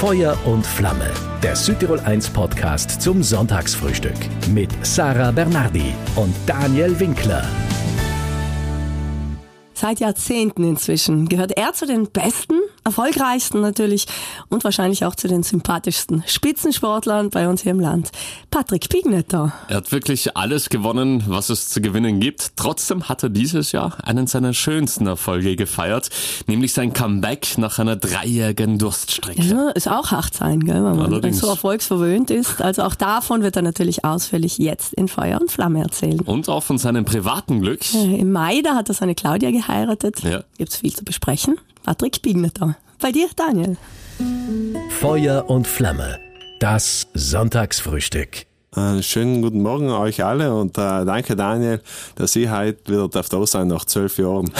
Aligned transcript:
Feuer 0.00 0.34
und 0.46 0.64
Flamme, 0.64 1.10
der 1.42 1.54
Südtirol 1.54 2.00
1 2.00 2.30
Podcast 2.30 3.02
zum 3.02 3.22
Sonntagsfrühstück 3.22 4.16
mit 4.48 4.70
Sarah 4.80 5.30
Bernardi 5.30 5.92
und 6.16 6.34
Daniel 6.46 6.98
Winkler. 6.98 7.46
Seit 9.74 10.00
Jahrzehnten 10.00 10.64
inzwischen 10.64 11.28
gehört 11.28 11.52
er 11.54 11.74
zu 11.74 11.86
den 11.86 12.10
besten, 12.10 12.54
erfolgreichsten 12.84 13.60
natürlich 13.60 14.06
und 14.48 14.64
wahrscheinlich 14.64 15.04
auch 15.04 15.14
zu 15.14 15.28
den 15.28 15.42
sympathischsten 15.42 16.22
Spitzensportlern 16.26 17.30
bei 17.30 17.48
uns 17.48 17.62
hier 17.62 17.72
im 17.72 17.80
Land. 17.80 18.10
Patrick 18.50 18.88
Pignetter. 18.88 19.52
Er 19.68 19.76
hat 19.78 19.92
wirklich 19.92 20.36
alles 20.36 20.68
gewonnen, 20.68 21.24
was 21.26 21.50
es 21.50 21.68
zu 21.68 21.80
gewinnen 21.80 22.20
gibt. 22.20 22.56
Trotzdem 22.56 23.08
hat 23.08 23.22
er 23.22 23.28
dieses 23.28 23.72
Jahr 23.72 23.96
einen 24.04 24.26
seiner 24.26 24.52
schönsten 24.54 25.06
Erfolge 25.06 25.56
gefeiert, 25.56 26.10
nämlich 26.46 26.72
sein 26.72 26.92
Comeback 26.92 27.58
nach 27.58 27.78
einer 27.78 27.96
dreijährigen 27.96 28.78
Durststrecke. 28.78 29.42
Ja, 29.42 29.70
ist 29.70 29.88
auch 29.88 30.10
hart 30.10 30.34
sein, 30.34 30.60
gell, 30.60 30.76
wenn 30.76 30.96
man 30.96 31.00
Allerdings. 31.00 31.40
so 31.40 31.48
erfolgsverwöhnt 31.48 32.30
ist. 32.30 32.60
Also 32.60 32.82
auch 32.82 32.94
davon 32.94 33.42
wird 33.42 33.56
er 33.56 33.62
natürlich 33.62 34.04
ausführlich 34.04 34.58
jetzt 34.58 34.92
in 34.94 35.08
Feuer 35.08 35.40
und 35.40 35.50
Flamme 35.50 35.82
erzählen. 35.82 36.20
Und 36.20 36.48
auch 36.48 36.62
von 36.62 36.78
seinem 36.78 37.04
privaten 37.04 37.60
Glück. 37.60 37.80
Im 37.94 38.32
Mai, 38.32 38.60
da 38.62 38.74
hat 38.74 38.88
er 38.88 38.94
seine 38.94 39.14
Claudia 39.14 39.50
geheiratet 39.50 39.70
geheiratet. 39.70 40.22
Ja. 40.22 40.42
Gibt's 40.58 40.76
viel 40.76 40.92
zu 40.92 41.04
besprechen. 41.04 41.56
Patrick 41.82 42.16
Spiegnetter. 42.16 42.76
Bei 43.00 43.12
dir, 43.12 43.28
Daniel. 43.34 43.76
Feuer 45.00 45.48
und 45.48 45.66
Flamme. 45.66 46.18
Das 46.60 47.08
Sonntagsfrühstück. 47.14 48.46
Einen 48.72 49.02
schönen 49.02 49.42
guten 49.42 49.62
Morgen 49.62 49.90
euch 49.90 50.22
alle 50.22 50.54
und 50.54 50.78
äh, 50.78 51.04
danke 51.04 51.34
Daniel, 51.34 51.82
dass 52.14 52.36
ihr 52.36 52.56
heute 52.56 52.92
wieder 52.92 53.08
da 53.08 53.46
sein 53.46 53.66
nach 53.66 53.84
zwölf 53.84 54.18
Jahren. 54.18 54.52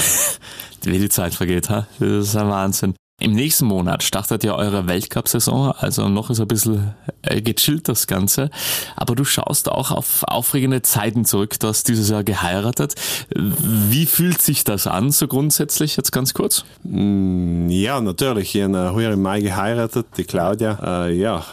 Wie 0.83 0.99
die 0.99 1.09
Zeit 1.09 1.35
vergeht, 1.35 1.71
ha? 1.71 1.87
Das 2.01 2.09
ist 2.09 2.37
ein 2.37 2.49
Wahnsinn. 2.49 2.95
Im 3.21 3.33
nächsten 3.33 3.67
Monat 3.67 4.03
startet 4.03 4.45
ja 4.45 4.55
eure 4.55 4.87
Weltcup-Saison, 4.87 5.73
also 5.73 6.09
noch 6.09 6.31
ist 6.31 6.41
ein 6.41 6.49
bisschen 6.49 6.95
äh, 7.21 7.43
gechillt 7.43 7.87
das 7.87 8.07
Ganze. 8.07 8.51
Aber 8.97 9.15
du 9.15 9.25
schaust 9.25 9.69
auch 9.69 9.91
auf 9.91 10.25
aufregende 10.25 10.81
Zeiten 10.81 11.27
zurück. 11.27 11.61
Du 11.61 11.69
hast 11.69 11.87
dieses 11.89 12.09
Jahr 12.09 12.25
geheiratet. 12.25 12.95
Wie 13.29 14.07
fühlt 14.07 14.41
sich 14.41 14.65
das 14.65 14.87
an, 14.87 15.11
so 15.11 15.29
grundsätzlich, 15.29 15.97
jetzt 15.97 16.13
ganz 16.13 16.33
kurz? 16.33 16.65
Mm, 16.83 17.69
ja, 17.69 18.01
natürlich. 18.01 18.55
Ich 18.55 18.63
habe 18.63 19.03
im 19.03 19.23
Mai 19.23 19.43
geheiratet, 19.43 20.07
die 20.17 20.25
Claudia. 20.25 21.07
Äh, 21.07 21.13
ja, 21.13 21.45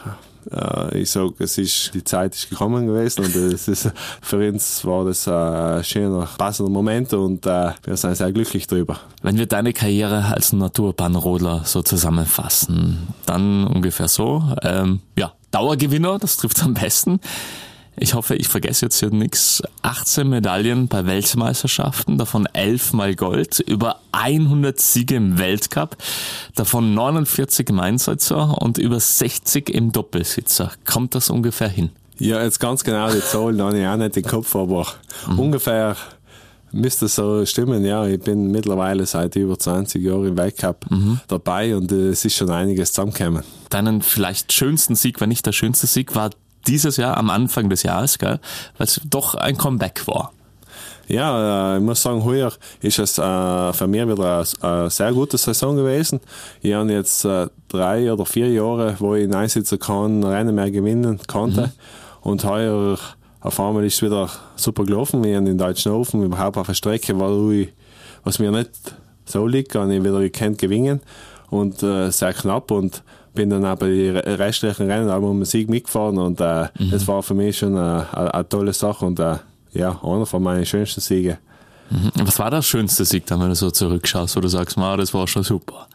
äh, 0.51 0.99
ich 0.99 1.11
sage, 1.11 1.33
es 1.39 1.57
ist, 1.57 1.91
die 1.93 2.03
Zeit 2.03 2.35
ist 2.35 2.49
gekommen 2.49 2.87
gewesen 2.87 3.25
und 3.25 3.35
es 3.35 3.67
ist, 3.67 3.91
für 4.21 4.47
uns 4.49 4.85
war 4.85 5.05
das 5.05 5.27
ein 5.27 5.83
schöner, 5.83 6.27
passender 6.37 6.71
Moment 6.71 7.13
und 7.13 7.45
äh, 7.45 7.71
wir 7.83 7.97
sind 7.97 8.15
sehr 8.15 8.31
glücklich 8.31 8.67
darüber. 8.67 8.99
Wenn 9.21 9.37
wir 9.37 9.45
deine 9.45 9.73
Karriere 9.73 10.25
als 10.33 10.53
Naturbahnrodler 10.53 11.63
so 11.65 11.81
zusammenfassen, 11.81 13.07
dann 13.25 13.67
ungefähr 13.67 14.07
so. 14.07 14.43
Ähm, 14.61 15.01
ja, 15.17 15.33
Dauergewinner, 15.51 16.19
das 16.19 16.37
trifft 16.37 16.61
am 16.63 16.73
besten. 16.73 17.19
Ich 17.99 18.13
hoffe, 18.13 18.35
ich 18.35 18.47
vergesse 18.47 18.85
jetzt 18.85 18.99
hier 18.99 19.09
nichts. 19.09 19.63
18 19.81 20.29
Medaillen 20.29 20.87
bei 20.87 21.05
Weltmeisterschaften, 21.05 22.19
davon 22.19 22.45
11 22.45 22.93
mal 22.93 23.15
Gold, 23.15 23.59
über 23.59 24.01
100 24.11 24.79
Siege 24.79 25.15
im 25.15 25.39
Weltcup, 25.39 25.97
davon 26.53 26.93
49 26.93 27.69
im 27.69 27.79
Einsatzer 27.79 28.61
und 28.61 28.77
über 28.77 28.99
60 28.99 29.69
im 29.71 29.91
Doppelsitzer. 29.91 30.71
Kommt 30.85 31.15
das 31.15 31.31
ungefähr 31.31 31.69
hin? 31.69 31.89
Ja, 32.19 32.43
jetzt 32.43 32.59
ganz 32.59 32.83
genau 32.83 33.11
die 33.11 33.19
Zahlen 33.19 33.61
habe 33.61 33.79
ich 33.79 33.87
auch 33.87 33.97
nicht 33.97 34.17
im 34.17 34.23
Kopf, 34.23 34.55
aber 34.55 34.85
mhm. 35.27 35.39
ungefähr 35.39 35.95
müsste 36.71 37.07
so 37.07 37.45
stimmen. 37.45 37.83
Ja, 37.83 38.05
ich 38.05 38.19
bin 38.19 38.51
mittlerweile 38.51 39.07
seit 39.07 39.35
über 39.35 39.57
20 39.57 40.03
Jahren 40.03 40.27
im 40.27 40.37
Weltcup 40.37 40.85
mhm. 40.89 41.19
dabei 41.27 41.75
und 41.75 41.91
es 41.91 42.25
ist 42.25 42.35
schon 42.35 42.51
einiges 42.51 42.91
zusammengekommen. 42.91 43.43
Deinen 43.69 44.03
vielleicht 44.03 44.53
schönsten 44.53 44.95
Sieg, 44.95 45.19
wenn 45.19 45.29
nicht 45.29 45.45
der 45.45 45.51
schönste 45.51 45.87
Sieg, 45.87 46.15
war 46.15 46.29
dieses 46.67 46.97
Jahr 46.97 47.17
am 47.17 47.29
Anfang 47.29 47.69
des 47.69 47.83
Jahres, 47.83 48.17
gell? 48.17 48.39
weil 48.77 48.87
es 48.87 49.01
doch 49.05 49.35
ein 49.35 49.57
Comeback 49.57 50.07
war. 50.07 50.31
Ja, 51.07 51.75
äh, 51.75 51.77
ich 51.77 51.83
muss 51.83 52.01
sagen, 52.01 52.23
heuer 52.25 52.51
ist 52.81 52.99
es 52.99 53.17
äh, 53.17 53.73
für 53.73 53.87
mich 53.87 54.05
wieder 54.07 54.43
eine, 54.61 54.89
sehr 54.89 55.13
gute 55.13 55.37
Saison 55.37 55.75
gewesen. 55.77 56.19
Ich 56.61 56.73
habe 56.73 56.91
jetzt 56.91 57.23
äh, 57.23 57.47
drei 57.69 58.11
oder 58.11 58.25
vier 58.25 58.51
Jahre, 58.51 58.95
wo 58.99 59.15
ich 59.15 59.33
Einsitzen 59.33 59.79
kann, 59.79 60.23
Rennen 60.23 60.55
mehr 60.55 60.69
gewinnen 60.69 61.19
konnte. 61.27 61.67
Mhm. 61.67 61.71
Und 62.21 62.43
heuer 62.43 62.97
auf 63.39 63.59
einmal 63.59 63.85
ist 63.85 63.95
es 63.95 64.01
wieder 64.01 64.29
super 64.57 64.83
gelaufen. 64.83 65.23
Wir 65.23 65.37
haben 65.37 65.45
den 65.45 65.57
Deutschen 65.57 65.93
Ofen 65.93 66.23
überhaupt 66.23 66.57
auf 66.57 66.67
der 66.67 66.73
Strecke, 66.73 67.17
wo 67.17 67.51
ich, 67.51 67.69
was 68.25 68.39
mir 68.39 68.51
nicht 68.51 68.71
so 69.23 69.47
liegt, 69.47 69.75
habe 69.75 69.95
ich 69.95 70.03
wieder 70.03 70.19
gekannt 70.19 70.57
gewinnen. 70.57 70.99
Und 71.49 71.81
äh, 71.83 72.11
sehr 72.11 72.33
knapp. 72.33 72.71
Und 72.71 73.03
bin 73.37 73.49
dann 73.49 73.61
bei 73.77 73.87
den 73.87 74.17
restlichen 74.17 74.89
Rennen 74.89 75.09
auch 75.09 75.21
um 75.21 75.39
den 75.39 75.45
Sieg 75.45 75.69
mitgefahren 75.69 76.17
und 76.17 76.41
äh, 76.41 76.67
mhm. 76.77 76.91
das 76.91 77.07
war 77.07 77.23
für 77.23 77.33
mich 77.33 77.57
schon 77.57 77.77
eine, 77.77 78.05
eine, 78.11 78.33
eine 78.33 78.49
tolle 78.49 78.73
Sache 78.73 79.05
und 79.05 79.19
äh, 79.19 79.37
ja, 79.73 79.99
einer 80.03 80.25
von 80.25 80.43
meinen 80.43 80.65
schönsten 80.65 81.01
Siegen. 81.01 81.37
Mhm. 81.89 82.11
Was 82.15 82.39
war 82.39 82.51
der 82.51 82.63
schönste 82.63 83.05
Sieg 83.05 83.25
dann, 83.27 83.39
wenn 83.39 83.49
du 83.49 83.55
so 83.55 83.71
zurückschaust, 83.71 84.35
wo 84.35 84.41
du 84.41 84.47
sagst, 84.49 84.75
Ma, 84.75 84.97
das 84.97 85.13
war 85.13 85.27
schon 85.27 85.43
super? 85.43 85.87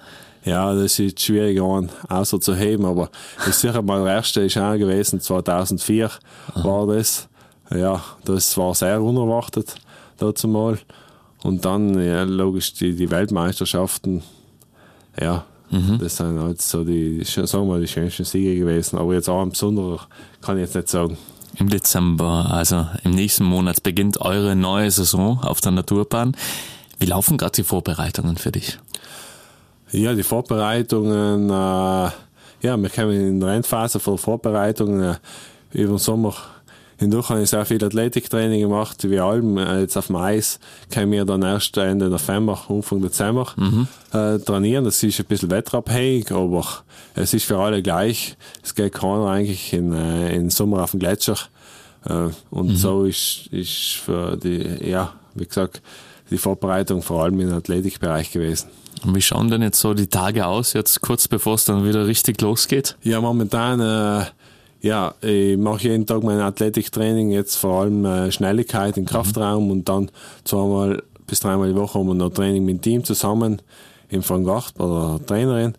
Ja, 0.45 0.75
das 0.75 0.99
ist 0.99 1.21
schwierig 1.21 1.61
an, 1.61 1.91
außer 2.09 2.41
zu 2.41 2.55
heben, 2.55 2.85
aber 2.85 3.11
das 3.45 3.61
sicher 3.61 3.83
mal 3.83 4.03
der 4.05 4.15
erste 4.15 4.41
ist 4.41 4.57
auch 4.57 4.77
gewesen, 4.77 5.21
2004 5.21 6.07
Aha. 6.07 6.65
war 6.65 6.87
das. 6.87 7.29
Ja, 7.75 8.03
das 8.25 8.57
war 8.57 8.75
sehr 8.75 9.03
unerwartet 9.03 9.77
dazu 10.19 10.49
mal. 10.49 10.79
Und 11.43 11.65
dann, 11.65 12.01
ja, 12.01 12.23
logisch, 12.23 12.75
die, 12.75 12.95
die 12.95 13.11
Weltmeisterschaften, 13.11 14.23
ja, 15.21 15.45
Mhm. 15.73 15.99
Das 15.99 16.17
sind 16.17 16.39
halt 16.39 16.63
so 16.63 16.85
die, 16.85 17.25
sagen 17.25 17.67
wir, 17.69 17.81
die 17.81 17.89
schönsten 17.89 18.25
Siege 18.25 18.61
gewesen. 18.61 18.99
Aber 18.99 19.15
jetzt 19.15 19.29
auch 19.29 19.43
im 19.43 19.51
Besonderen 19.51 19.99
kann 20.41 20.59
ich 20.59 20.63
jetzt 20.63 20.77
nicht 20.77 20.89
sagen. 20.89 21.17
Im 21.59 21.69
Dezember, 21.69 22.47
also 22.51 22.87
im 23.03 23.13
nächsten 23.13 23.45
Monat, 23.45 23.83
beginnt 23.83 24.21
eure 24.21 24.55
neue 24.55 24.91
Saison 24.91 25.41
auf 25.43 25.61
der 25.61 25.73
Naturbahn. 25.73 26.37
Wie 26.99 27.07
laufen 27.07 27.37
gerade 27.37 27.53
die 27.53 27.63
Vorbereitungen 27.63 28.37
für 28.37 28.53
dich? 28.53 28.79
Ja, 29.91 30.15
die 30.15 30.23
Vorbereitungen, 30.23 31.51
äh, 31.51 31.53
ja, 32.63 32.77
wir 32.77 32.89
kommen 32.89 33.13
in 33.13 33.41
der 33.41 33.51
Rennphase 33.51 33.99
von 33.99 34.15
der 34.15 34.23
Vorbereitung. 34.23 35.01
Äh, 35.01 35.17
über 35.73 35.95
den 35.95 35.99
Sommer 35.99 36.35
Hindurch 37.03 37.29
habe 37.29 37.43
ich 37.43 37.51
sehr 37.51 37.65
viel 37.65 37.85
Athletiktraining 37.85 38.61
gemacht, 38.61 39.09
wie 39.09 39.19
allem. 39.19 39.59
Äh, 39.59 39.81
jetzt 39.81 39.97
auf 39.97 40.07
dem 40.07 40.17
Eis 40.17 40.59
können 40.91 41.13
wir 41.13 41.25
dann 41.25 41.43
erst 41.43 41.77
Ende 41.77 42.09
November, 42.09 42.61
Anfang 42.69 43.03
Dezember 43.03 43.49
mhm. 43.57 43.89
äh, 44.13 44.39
trainieren. 44.39 44.85
Das 44.85 45.03
ist 45.03 45.19
ein 45.19 45.27
bisschen 45.27 45.51
wetterabhängig, 45.51 46.31
aber 46.33 46.65
es 47.15 47.35
ist 47.35 47.45
für 47.45 47.59
alle 47.59 47.83
gleich. 47.83 48.37
Es 48.63 48.75
geht 48.75 48.95
keiner 48.95 49.27
eigentlich 49.27 49.73
in, 49.73 49.93
äh, 49.93 50.35
in 50.35 50.51
Sommer 50.51 50.83
auf 50.83 50.93
den 50.93 51.01
Gletscher. 51.01 51.37
Äh, 52.05 52.29
und 52.51 52.69
mhm. 52.69 52.77
so 52.77 53.05
ist, 53.05 53.49
ist 53.51 53.95
für 53.95 54.37
die, 54.37 54.89
ja, 54.89 55.13
wie 55.35 55.47
gesagt, 55.47 55.83
die 56.31 56.39
Vorbereitung 56.39 57.03
vor 57.03 57.25
allem 57.25 57.41
im 57.41 57.53
Athletikbereich 57.53 58.31
gewesen. 58.31 58.69
Und 59.05 59.17
wie 59.17 59.23
schauen 59.23 59.51
denn 59.51 59.63
jetzt 59.63 59.81
so 59.81 59.95
die 59.95 60.07
Tage 60.07 60.47
aus, 60.47 60.73
jetzt 60.75 61.01
kurz 61.01 61.27
bevor 61.27 61.55
es 61.55 61.65
dann 61.65 61.85
wieder 61.85 62.07
richtig 62.07 62.41
losgeht? 62.41 62.97
Ja, 63.03 63.21
momentan 63.21 63.81
äh, 63.81 64.27
ja, 64.83 65.15
ich 65.21 65.57
mache 65.57 65.85
jeden 65.85 66.07
Tag 66.07 66.23
mein 66.23 66.41
Athletiktraining, 66.41 67.31
jetzt 67.31 67.57
vor 67.57 67.83
allem 67.83 68.05
äh, 68.05 68.33
Schnelligkeit 68.33 68.97
im 68.97 69.07
Kraftraum 69.07 69.67
mhm. 69.67 69.71
und 69.71 69.89
dann 69.89 70.11
zweimal 70.45 71.03
bis 71.27 71.41
dreimal 71.41 71.69
die 71.69 71.77
Woche 71.77 71.99
haben 71.99 72.09
wir 72.09 72.15
noch 72.15 72.31
Training 72.31 72.65
mit 72.65 72.77
dem 72.77 72.83
Team 72.83 73.05
zusammen 73.05 73.63
im 74.11 74.23
Frank 74.23 74.47
bei 74.77 74.85
der 74.85 75.21
Trainerin. 75.27 75.75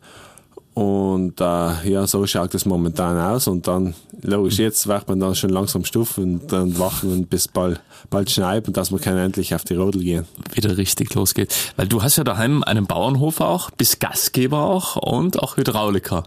Und 0.74 1.40
äh, 1.40 1.90
ja, 1.92 2.08
so 2.08 2.26
schaut 2.26 2.56
es 2.56 2.66
momentan 2.66 3.20
aus. 3.20 3.48
Und 3.48 3.68
dann, 3.68 3.94
logisch, 4.24 4.58
mhm. 4.58 4.64
jetzt 4.64 4.88
wird 4.88 5.08
man 5.08 5.20
dann 5.20 5.36
schon 5.36 5.52
langsam 5.52 5.86
stufen 5.86 6.24
und 6.24 6.52
dann 6.52 6.80
wachen 6.80 7.12
und 7.12 7.30
bis 7.30 7.48
bald, 7.48 7.80
bald 8.10 8.32
schneit 8.32 8.68
und 8.68 8.78
dass 8.78 8.90
man 8.90 9.00
kann 9.00 9.18
endlich 9.18 9.54
auf 9.54 9.64
die 9.64 9.76
Rodel 9.76 10.02
gehen. 10.02 10.26
Wieder 10.54 10.76
richtig 10.78 11.14
losgeht. 11.14 11.54
Weil 11.76 11.88
du 11.88 12.02
hast 12.02 12.16
ja 12.16 12.24
daheim 12.24 12.64
einen 12.64 12.88
Bauernhof 12.88 13.40
auch, 13.42 13.70
bist 13.70 14.00
Gastgeber 14.00 14.64
auch 14.64 14.96
und 14.96 15.40
auch 15.44 15.58
Hydrauliker. 15.58 16.24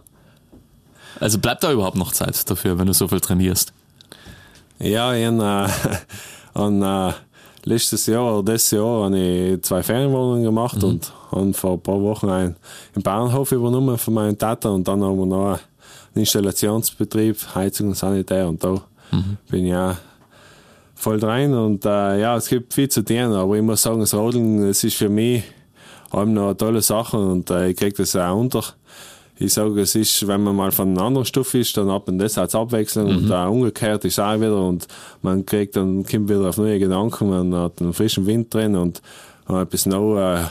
Also 1.19 1.39
bleibt 1.39 1.63
da 1.63 1.71
überhaupt 1.71 1.97
noch 1.97 2.11
Zeit 2.11 2.49
dafür, 2.49 2.77
wenn 2.77 2.87
du 2.87 2.93
so 2.93 3.07
viel 3.07 3.19
trainierst? 3.19 3.73
Ja, 4.79 5.13
ich 5.13 5.25
habe, 5.25 5.43
äh, 5.43 5.99
an, 6.59 6.81
äh, 6.81 7.13
letztes 7.67 8.05
Jahr 8.05 8.37
oder 8.37 8.53
dieses 8.53 8.71
Jahr 8.71 9.05
habe 9.05 9.17
ich 9.17 9.61
zwei 9.61 9.83
Ferienwohnungen 9.83 10.43
gemacht 10.43 10.77
mhm. 10.77 10.83
und 10.89 11.13
habe 11.31 11.53
vor 11.53 11.73
ein 11.73 11.81
paar 11.81 12.01
Wochen 12.01 12.29
einen, 12.29 12.55
einen 12.95 13.03
Bauernhof 13.03 13.51
übernommen 13.51 13.97
von 13.97 14.13
meinem 14.13 14.37
Tata 14.37 14.69
und 14.69 14.87
dann 14.87 15.03
haben 15.03 15.17
wir 15.17 15.25
noch 15.25 15.51
einen 15.53 15.59
Installationsbetrieb, 16.15 17.37
Heizung 17.55 17.89
und 17.89 17.97
Sanitär 17.97 18.47
und 18.47 18.63
da 18.63 18.81
mhm. 19.11 19.37
bin 19.49 19.65
ich 19.65 19.75
auch 19.75 19.95
voll 20.95 21.23
rein 21.23 21.53
und 21.53 21.85
äh, 21.85 22.21
ja, 22.21 22.37
es 22.37 22.47
gibt 22.47 22.73
viel 22.73 22.89
zu 22.89 23.03
tun, 23.03 23.33
aber 23.33 23.55
ich 23.55 23.61
muss 23.61 23.81
sagen, 23.81 23.99
das 23.99 24.13
Rodeln, 24.13 24.67
das 24.67 24.83
ist 24.83 24.95
für 24.95 25.09
mich 25.09 25.43
allem 26.09 26.33
noch 26.33 26.45
eine 26.45 26.57
tolle 26.57 26.81
Sache 26.81 27.17
und 27.17 27.49
äh, 27.49 27.69
ich 27.69 27.77
kriege 27.77 27.95
das 27.97 28.15
auch 28.15 28.35
unter 28.35 28.63
ich 29.39 29.53
sage, 29.53 29.81
es 29.81 29.95
ist, 29.95 30.27
wenn 30.27 30.43
man 30.43 30.55
mal 30.55 30.71
von 30.71 30.89
einer 30.89 31.01
anderen 31.01 31.25
Stufe 31.25 31.59
ist, 31.59 31.77
dann 31.77 31.91
hat 31.91 32.07
man 32.07 32.17
das 32.17 32.37
als 32.37 32.55
Abwechslung 32.55 33.11
mhm. 33.11 33.17
und 33.17 33.31
auch 33.31 33.51
umgekehrt 33.51 34.05
ist 34.05 34.19
auch 34.19 34.35
wieder 34.35 34.61
und 34.61 34.87
man 35.21 35.45
kriegt 35.45 35.75
dann, 35.75 36.05
kommt 36.05 36.29
wieder 36.29 36.49
auf 36.49 36.57
neue 36.57 36.79
Gedanken, 36.79 37.29
man 37.29 37.53
hat 37.53 37.81
einen 37.81 37.93
frischen 37.93 38.25
Wind 38.25 38.53
drin 38.53 38.75
und 38.75 39.01
Und 39.47 39.61
etwas 39.61 39.85
noch, 39.85 40.17
äh, 40.17 40.43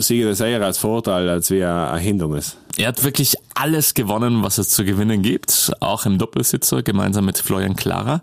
sehe 0.00 0.24
das 0.26 0.40
eher 0.40 0.62
als 0.62 0.78
Vorteil 0.78 1.28
als 1.28 1.50
wie 1.50 1.62
ein, 1.62 1.70
ein 1.70 2.00
Hindernis. 2.00 2.56
Er 2.78 2.88
hat 2.88 3.04
wirklich 3.04 3.36
alles 3.54 3.92
gewonnen, 3.92 4.42
was 4.42 4.56
es 4.56 4.70
zu 4.70 4.84
gewinnen 4.84 5.20
gibt, 5.20 5.72
auch 5.80 6.06
im 6.06 6.16
Doppelsitzer 6.16 6.82
gemeinsam 6.82 7.26
mit 7.26 7.36
Florian 7.36 7.76
Clara. 7.76 8.22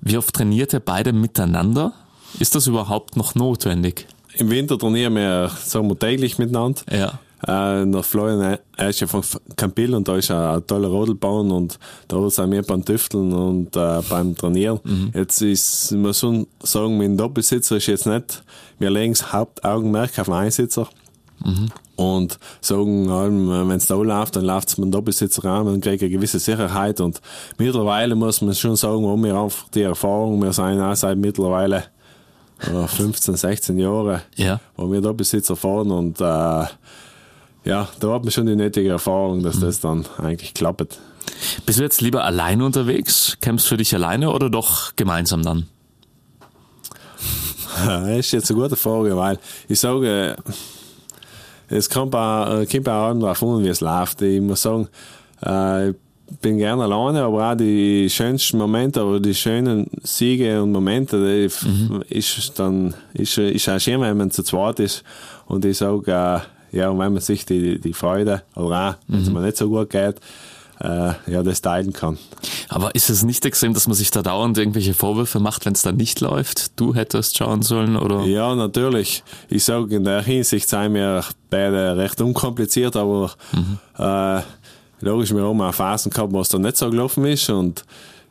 Wie 0.00 0.16
oft 0.16 0.34
trainiert 0.34 0.72
ihr 0.72 0.80
beide 0.80 1.12
miteinander? 1.12 1.92
Ist 2.38 2.54
das 2.54 2.66
überhaupt 2.66 3.16
noch 3.16 3.34
notwendig? 3.34 4.06
Im 4.38 4.48
Winter 4.50 4.78
trainieren 4.78 5.14
wir, 5.16 5.50
sagen 5.62 5.88
wir, 5.88 5.98
täglich 5.98 6.38
miteinander. 6.38 6.80
Ja. 6.90 7.18
Äh, 7.46 7.86
der 7.86 8.02
Florian, 8.02 8.58
er 8.76 8.88
ist 8.88 9.00
ja 9.00 9.06
von 9.06 9.22
Campil 9.56 9.94
und 9.94 10.08
da 10.08 10.16
ist 10.16 10.30
er 10.30 10.54
ein 10.54 10.66
toller 10.66 10.88
Rodelbauern 10.88 11.50
und 11.50 11.78
da 12.08 12.30
sind 12.30 12.52
wir 12.52 12.62
beim 12.62 12.84
Tüfteln 12.84 13.32
und 13.32 13.76
äh, 13.76 14.00
beim 14.08 14.34
Trainieren. 14.34 14.80
Mhm. 14.82 15.10
Jetzt 15.14 15.42
ist, 15.42 15.92
muss 15.92 16.22
man 16.22 16.46
sagen, 16.62 16.96
mein 16.96 17.16
Doppelsitzer 17.16 17.76
ist 17.76 17.86
jetzt 17.86 18.06
nicht, 18.06 18.42
wir 18.78 18.90
legen 18.90 19.12
das 19.12 19.32
Hauptaugenmerk 19.32 20.18
auf 20.18 20.26
den 20.26 20.34
Einsitzer. 20.34 20.88
Mhm. 21.44 21.68
Und 21.96 22.38
sagen, 22.60 23.08
wenn 23.08 23.76
es 23.76 23.86
da 23.86 23.94
läuft, 23.94 24.36
dann 24.36 24.44
läuft 24.44 24.68
es 24.68 24.78
mit 24.78 24.86
dem 24.86 24.92
Doppelsitzer 24.92 25.44
an 25.44 25.68
und 25.68 25.80
kriegt 25.82 26.02
eine 26.02 26.10
gewisse 26.10 26.38
Sicherheit. 26.38 27.00
Und 27.00 27.20
mittlerweile 27.58 28.14
muss 28.14 28.40
man 28.40 28.54
schon 28.54 28.74
sagen, 28.74 29.02
wo 29.02 29.16
wir 29.16 29.36
einfach 29.36 29.68
die 29.68 29.82
Erfahrung, 29.82 30.42
wir 30.42 30.52
sind 30.52 30.80
auch 30.80 30.96
seit 30.96 31.18
mittlerweile 31.18 31.84
15, 32.58 33.36
16 33.36 33.78
Jahre, 33.78 34.22
ja. 34.36 34.60
wo 34.76 34.90
wir 34.90 35.00
Doppelsitzer 35.00 35.56
fahren 35.56 35.90
und 35.90 36.20
äh, 36.20 36.64
ja, 37.64 37.88
da 38.00 38.12
hat 38.12 38.24
man 38.24 38.30
schon 38.30 38.46
die 38.46 38.56
nötige 38.56 38.90
Erfahrung, 38.90 39.42
dass 39.42 39.60
das 39.60 39.80
dann 39.80 40.04
eigentlich 40.18 40.54
klappt. 40.54 40.98
Bist 41.66 41.78
du 41.78 41.82
jetzt 41.82 42.00
lieber 42.00 42.24
alleine 42.24 42.64
unterwegs? 42.64 43.36
Kämpfst 43.40 43.68
für 43.68 43.76
dich 43.76 43.94
alleine 43.94 44.30
oder 44.30 44.50
doch 44.50 44.96
gemeinsam 44.96 45.42
dann? 45.42 45.66
Das 47.86 48.18
ist 48.18 48.32
jetzt 48.32 48.50
eine 48.50 48.60
gute 48.60 48.76
Frage, 48.76 49.16
weil 49.16 49.38
ich 49.68 49.80
sage, 49.80 50.36
es 51.68 51.90
kommt 51.90 52.14
auch, 52.14 52.64
kommt 52.70 52.88
auch 52.88 53.14
darauf 53.14 53.42
an, 53.42 53.64
wie 53.64 53.68
es 53.68 53.80
läuft. 53.80 54.22
Ich 54.22 54.40
muss 54.40 54.62
sagen, 54.62 54.88
äh, 55.44 55.90
ich 55.90 55.96
bin 56.40 56.58
gerne 56.58 56.84
alleine, 56.84 57.24
aber 57.24 57.50
auch 57.50 57.56
die 57.56 58.08
schönsten 58.08 58.58
Momente 58.58 59.04
oder 59.04 59.20
die 59.20 59.34
schönen 59.34 59.90
Siege 60.02 60.62
und 60.62 60.72
Momente, 60.72 61.18
die 61.18 61.66
mhm. 61.66 62.02
ist 62.08 62.58
dann, 62.58 62.94
ist, 63.12 63.36
ist 63.38 63.68
auch 63.68 63.80
schön, 63.80 64.00
wenn 64.00 64.16
man 64.16 64.30
zu 64.30 64.42
zweit 64.42 64.80
ist. 64.80 65.02
Und 65.46 65.64
ich 65.64 65.78
sage, 65.78 66.12
äh, 66.12 66.40
ja, 66.74 66.90
und 66.90 66.98
wenn 66.98 67.12
man 67.12 67.22
sich 67.22 67.46
die, 67.46 67.80
die 67.80 67.92
Freude, 67.92 68.42
oder 68.56 68.90
auch, 68.90 68.94
wenn 69.06 69.20
es 69.20 69.28
mhm. 69.28 69.34
mir 69.34 69.42
nicht 69.42 69.56
so 69.56 69.68
gut 69.68 69.90
geht, 69.90 70.16
äh, 70.80 71.12
ja, 71.28 71.42
das 71.44 71.62
teilen 71.62 71.92
kann. 71.92 72.18
Aber 72.68 72.94
ist 72.96 73.10
es 73.10 73.22
nicht 73.22 73.46
extrem, 73.46 73.74
dass 73.74 73.86
man 73.86 73.94
sich 73.94 74.10
da 74.10 74.22
dauernd 74.22 74.58
irgendwelche 74.58 74.92
Vorwürfe 74.92 75.38
macht, 75.38 75.66
wenn 75.66 75.74
es 75.74 75.82
dann 75.82 75.96
nicht 75.96 76.20
läuft? 76.20 76.78
Du 76.78 76.94
hättest 76.94 77.38
schauen 77.38 77.62
sollen, 77.62 77.96
oder? 77.96 78.24
Ja, 78.24 78.56
natürlich. 78.56 79.22
Ich 79.48 79.62
sage, 79.62 79.94
in 79.94 80.04
der 80.04 80.22
Hinsicht 80.22 80.68
seien 80.68 80.94
wir 80.94 81.24
beide 81.48 81.96
recht 81.96 82.20
unkompliziert, 82.20 82.96
aber 82.96 83.30
mhm. 83.52 83.78
äh, 83.96 84.42
logisch, 85.00 85.32
wir 85.32 85.44
haben 85.44 85.60
auch 85.60 85.74
Phasen 85.74 86.10
gehabt, 86.10 86.32
wo 86.32 86.40
es 86.40 86.48
dann 86.48 86.62
nicht 86.62 86.76
so 86.76 86.90
gelaufen 86.90 87.24
ist 87.24 87.48
und 87.50 87.84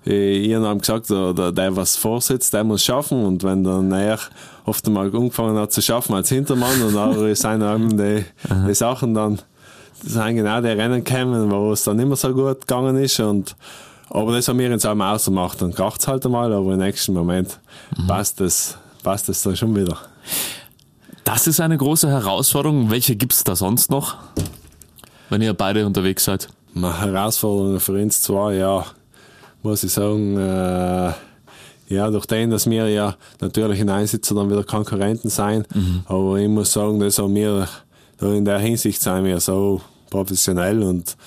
ich 0.05 0.53
habe 0.53 0.79
gesagt, 0.79 1.09
der, 1.09 1.51
der, 1.51 1.75
was 1.75 1.95
vorsitzt, 1.95 2.53
der 2.53 2.63
muss 2.63 2.83
schaffen. 2.83 3.23
Und 3.25 3.43
wenn 3.43 3.63
dann 3.63 3.91
er 3.91 4.19
oft 4.65 4.85
einmal 4.87 5.05
angefangen 5.05 5.57
hat 5.57 5.71
zu 5.71 5.81
schaffen 5.81 6.13
als 6.13 6.29
Hintermann 6.29 6.81
und 6.81 6.97
auch 6.97 7.15
seine 7.35 7.69
einem 7.69 7.97
die, 7.97 8.25
die 8.67 8.75
Sachen 8.75 9.13
dann 9.13 9.39
sind 10.05 10.35
genau 10.35 10.59
die 10.59 10.67
Rennen 10.67 11.03
gekommen, 11.03 11.49
wo 11.49 11.71
es 11.71 11.83
dann 11.83 11.97
immer 11.99 12.17
so 12.17 12.33
gut 12.33 12.61
gegangen 12.61 12.97
ist. 12.97 13.19
Und, 13.21 13.55
aber 14.09 14.33
das 14.33 14.47
haben 14.49 14.59
wir 14.59 14.69
jetzt 14.69 14.85
auch 14.85 14.95
mal 14.95 15.15
ausgemacht. 15.15 15.61
Dann 15.61 15.73
kracht 15.73 16.01
es 16.01 16.07
halt 16.07 16.25
einmal, 16.25 16.51
aber 16.51 16.73
im 16.73 16.79
nächsten 16.79 17.13
Moment 17.13 17.59
mhm. 17.97 18.07
passt 18.07 18.41
das, 18.41 18.77
passt 19.01 19.29
das 19.29 19.41
dann 19.43 19.55
schon 19.55 19.73
wieder. 19.75 19.97
Das 21.23 21.47
ist 21.47 21.61
eine 21.61 21.77
große 21.77 22.09
Herausforderung. 22.09 22.91
Welche 22.91 23.15
gibt 23.15 23.31
es 23.31 23.45
da 23.45 23.55
sonst 23.55 23.89
noch, 23.89 24.17
wenn 25.29 25.41
ihr 25.41 25.53
beide 25.53 25.85
unterwegs 25.85 26.25
seid? 26.25 26.49
Herausforderungen 26.75 27.79
für 27.79 27.93
uns 27.93 28.21
zwei, 28.21 28.55
ja 28.55 28.85
muss 29.63 29.83
ich 29.83 29.91
sagen, 29.91 30.37
äh, 30.37 31.13
ja, 31.89 32.09
durch 32.09 32.25
den, 32.25 32.49
dass 32.49 32.69
wir 32.69 32.87
ja 32.89 33.15
natürlich 33.39 33.79
in 33.79 33.89
Einsitzer 33.89 34.35
dann 34.35 34.49
wieder 34.49 34.63
Konkurrenten 34.63 35.29
sein, 35.29 35.65
mhm. 35.73 36.03
aber 36.05 36.37
ich 36.37 36.49
muss 36.49 36.71
sagen, 36.71 36.99
dass 36.99 37.19
auch 37.19 37.29
wir 37.29 37.67
in 38.21 38.45
der 38.45 38.59
Hinsicht 38.59 39.01
sind 39.01 39.25
wir 39.25 39.39
so 39.39 39.81
professionell 40.09 40.81
und 40.83 41.17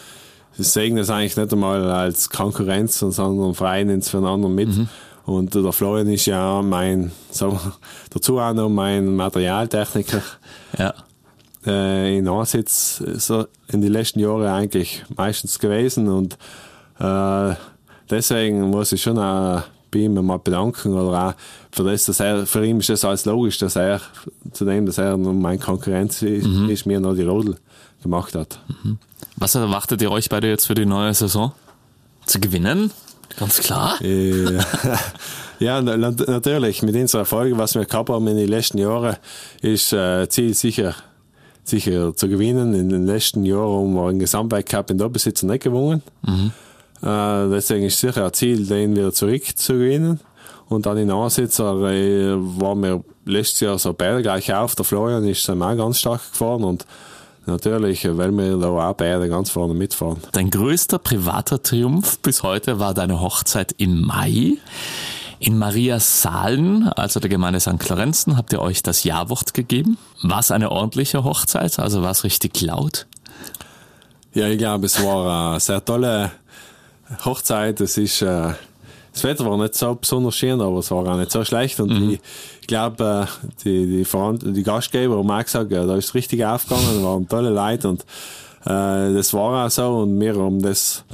sehen 0.57 0.97
das 0.97 1.11
eigentlich 1.11 1.37
nicht 1.37 1.53
einmal 1.53 1.91
als 1.91 2.31
Konkurrenz, 2.31 2.99
sondern 2.99 3.55
freien 3.55 3.91
ins 3.91 4.09
füreinander 4.09 4.49
mit. 4.49 4.69
Mhm. 4.69 4.89
Und 5.27 5.55
der 5.55 5.73
Florian 5.73 6.09
ist 6.09 6.27
ja 6.27 6.63
mein, 6.63 7.11
so, 7.31 7.59
dazu 8.11 8.39
auch 8.39 8.55
noch 8.55 8.69
mein 8.69 9.17
Materialtechniker. 9.17 10.23
Ja. 10.79 10.95
Äh, 11.67 12.19
in 12.19 12.29
Ansitz 12.29 13.03
so 13.17 13.47
in 13.67 13.81
den 13.81 13.93
letzten 13.93 14.21
Jahren 14.21 14.47
eigentlich 14.47 15.05
meistens 15.17 15.59
gewesen 15.59 16.09
und 16.09 16.39
äh, 17.01 17.55
deswegen 18.11 18.71
muss 18.71 18.93
ich 18.93 19.03
schon 19.03 19.19
auch 19.19 19.63
bei 19.91 20.01
ihm 20.01 20.15
mal 20.15 20.39
bedanken 20.39 20.95
oder 20.95 21.29
auch 21.29 21.35
für 21.71 21.85
das, 21.85 22.07
dass 22.07 22.21
er, 22.21 22.47
für 22.47 22.65
ihn 22.65 22.81
ist 22.81 22.89
das 22.89 23.05
alles 23.05 23.25
logisch, 23.25 23.59
dass 23.59 23.77
er, 23.77 24.01
zu 24.53 24.65
dem, 24.65 24.87
dass 24.87 24.99
er 24.99 25.17
mein 25.17 25.61
Konkurrenz 25.61 26.23
ist, 26.23 26.47
mhm. 26.47 26.69
ist 26.69 26.87
mir 26.87 27.01
noch 27.01 27.15
die 27.15 27.23
Rodel 27.23 27.57
gemacht 28.03 28.35
hat. 28.35 28.59
Mhm. 28.83 28.99
Was 29.37 29.55
erwartet 29.55 30.03
ihr 30.03 30.11
euch 30.11 30.29
beide 30.29 30.49
jetzt 30.49 30.67
für 30.67 30.75
die 30.75 30.87
neue 30.87 31.15
Saison? 31.15 31.53
Zu 32.25 32.41
gewinnen? 32.41 32.91
Ganz 33.39 33.61
klar. 33.61 33.99
Ja, 35.59 35.81
ja 35.81 35.83
natürlich. 35.83 36.83
Mit 36.83 36.95
unserer 36.97 37.23
Erfolg, 37.23 37.57
was 37.57 37.75
wir 37.75 37.85
gehabt 37.85 38.11
haben 38.11 38.27
in 38.29 38.37
den 38.37 38.49
letzten 38.49 38.79
Jahren, 38.79 39.17
ist 39.63 39.93
äh, 39.93 40.29
Ziel 40.29 40.53
sicher, 40.53 40.95
sicher 41.65 42.15
zu 42.15 42.29
gewinnen. 42.29 42.75
In 42.75 42.91
den 42.91 43.07
letzten 43.07 43.45
Jahren 43.45 43.87
haben 43.87 43.95
wir 43.95 44.09
einen 44.09 44.19
Gesamtweltcup 44.19 44.91
in 44.91 44.99
Doppelsitzer 44.99 45.47
nicht 45.47 45.65
gewonnen. 45.65 46.03
Mhm. 46.27 46.53
Äh, 47.07 47.49
deswegen 47.51 47.87
ist 47.87 48.01
sicher 48.01 48.25
ein 48.25 48.33
Ziel, 48.33 48.67
den 48.67 48.97
wieder 48.97 49.13
zurückzugewinnen. 49.13 50.21
Und 50.69 50.87
dann 50.87 50.97
in 50.97 51.11
Ansitzer 51.13 51.75
äh, 51.89 52.35
waren 52.35 52.83
wir 52.83 53.05
letztes 53.25 53.61
Jahr 53.61 53.79
so 53.79 53.93
beide 53.93 54.23
gleich 54.23 54.53
auf. 54.53 54.75
Der 54.75 54.85
Florian 54.85 55.25
ist 55.29 55.49
dann 55.49 55.63
auch 55.63 55.77
ganz 55.77 56.01
stark 56.01 56.21
gefahren 56.33 56.65
und 56.65 56.85
natürlich, 57.47 58.05
weil 58.05 58.33
wir 58.33 58.57
da 58.57 58.69
auch 58.69 58.95
beide 58.95 59.29
ganz 59.29 59.51
vorne 59.51 59.75
mitfahren. 59.75 60.19
Dein 60.33 60.51
größter 60.51 60.99
privater 60.99 61.63
Triumph 61.63 62.19
bis 62.19 62.43
heute 62.43 62.81
war 62.81 62.93
deine 62.93 63.21
Hochzeit 63.21 63.73
im 63.79 64.03
Mai. 64.03 64.55
In 65.39 65.59
Maria 65.59 66.01
Saalen, 66.01 66.89
also 66.89 67.21
der 67.21 67.29
Gemeinde 67.29 67.61
St. 67.61 67.79
Clarenzen, 67.79 68.37
habt 68.37 68.53
ihr 68.53 68.61
euch 68.61 68.83
das 68.83 69.05
Jawort 69.05 69.55
gegeben. 69.55 69.99
War 70.23 70.41
es 70.41 70.51
eine 70.51 70.73
ordentliche 70.73 71.23
Hochzeit? 71.23 71.79
Also 71.79 72.03
war 72.03 72.11
es 72.11 72.25
richtig 72.25 72.61
laut? 72.63 73.07
Ja, 74.33 74.49
ich 74.49 74.59
glaube, 74.59 74.87
es 74.87 75.01
war 75.05 75.51
eine 75.51 75.61
sehr 75.61 75.85
tolle 75.85 76.33
Hochzeit, 77.25 77.81
es 77.81 77.97
ist, 77.99 78.23
äh, 78.23 78.53
das 79.13 79.25
Wetter 79.25 79.47
war 79.47 79.57
nicht 79.57 79.75
so 79.75 79.95
besonders 79.95 80.37
schön, 80.37 80.61
aber 80.61 80.79
es 80.79 80.91
war 80.91 81.07
auch 81.07 81.17
nicht 81.17 81.31
so 81.31 81.45
schlecht. 81.45 81.81
Und 81.81 81.91
mhm. 81.91 82.19
ich, 82.61 82.67
glaube, 82.67 83.29
äh, 83.29 83.47
die, 83.65 84.05
die, 84.05 84.53
die 84.53 84.63
Gastgeber 84.63 85.19
haben 85.19 85.31
auch 85.31 85.43
gesagt, 85.43 85.71
ja, 85.71 85.87
da 85.87 85.97
ist 85.97 86.15
richtig 86.15 86.45
aufgegangen, 86.45 87.03
waren 87.03 87.29
tolle 87.29 87.51
Leute 87.51 87.89
und 87.89 88.03
äh, 88.65 89.15
das 89.15 89.33
war 89.33 89.67
auch 89.67 89.71
so. 89.71 89.89
Und 89.99 90.21
wir 90.21 90.37
haben 90.37 90.61
das, 90.61 91.05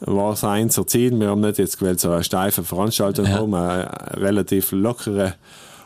war 0.00 0.32
es 0.32 0.44
eins 0.44 0.80
Ziel. 0.86 1.18
Wir 1.18 1.28
haben 1.28 1.40
nicht 1.40 1.58
jetzt 1.58 1.78
gewählt, 1.78 2.00
so 2.00 2.10
eine 2.10 2.24
steife 2.24 2.62
Veranstaltung 2.62 3.26
ja. 3.26 3.32
haben, 3.32 3.54
eine 3.54 3.90
relativ 4.14 4.72
lockere 4.72 5.34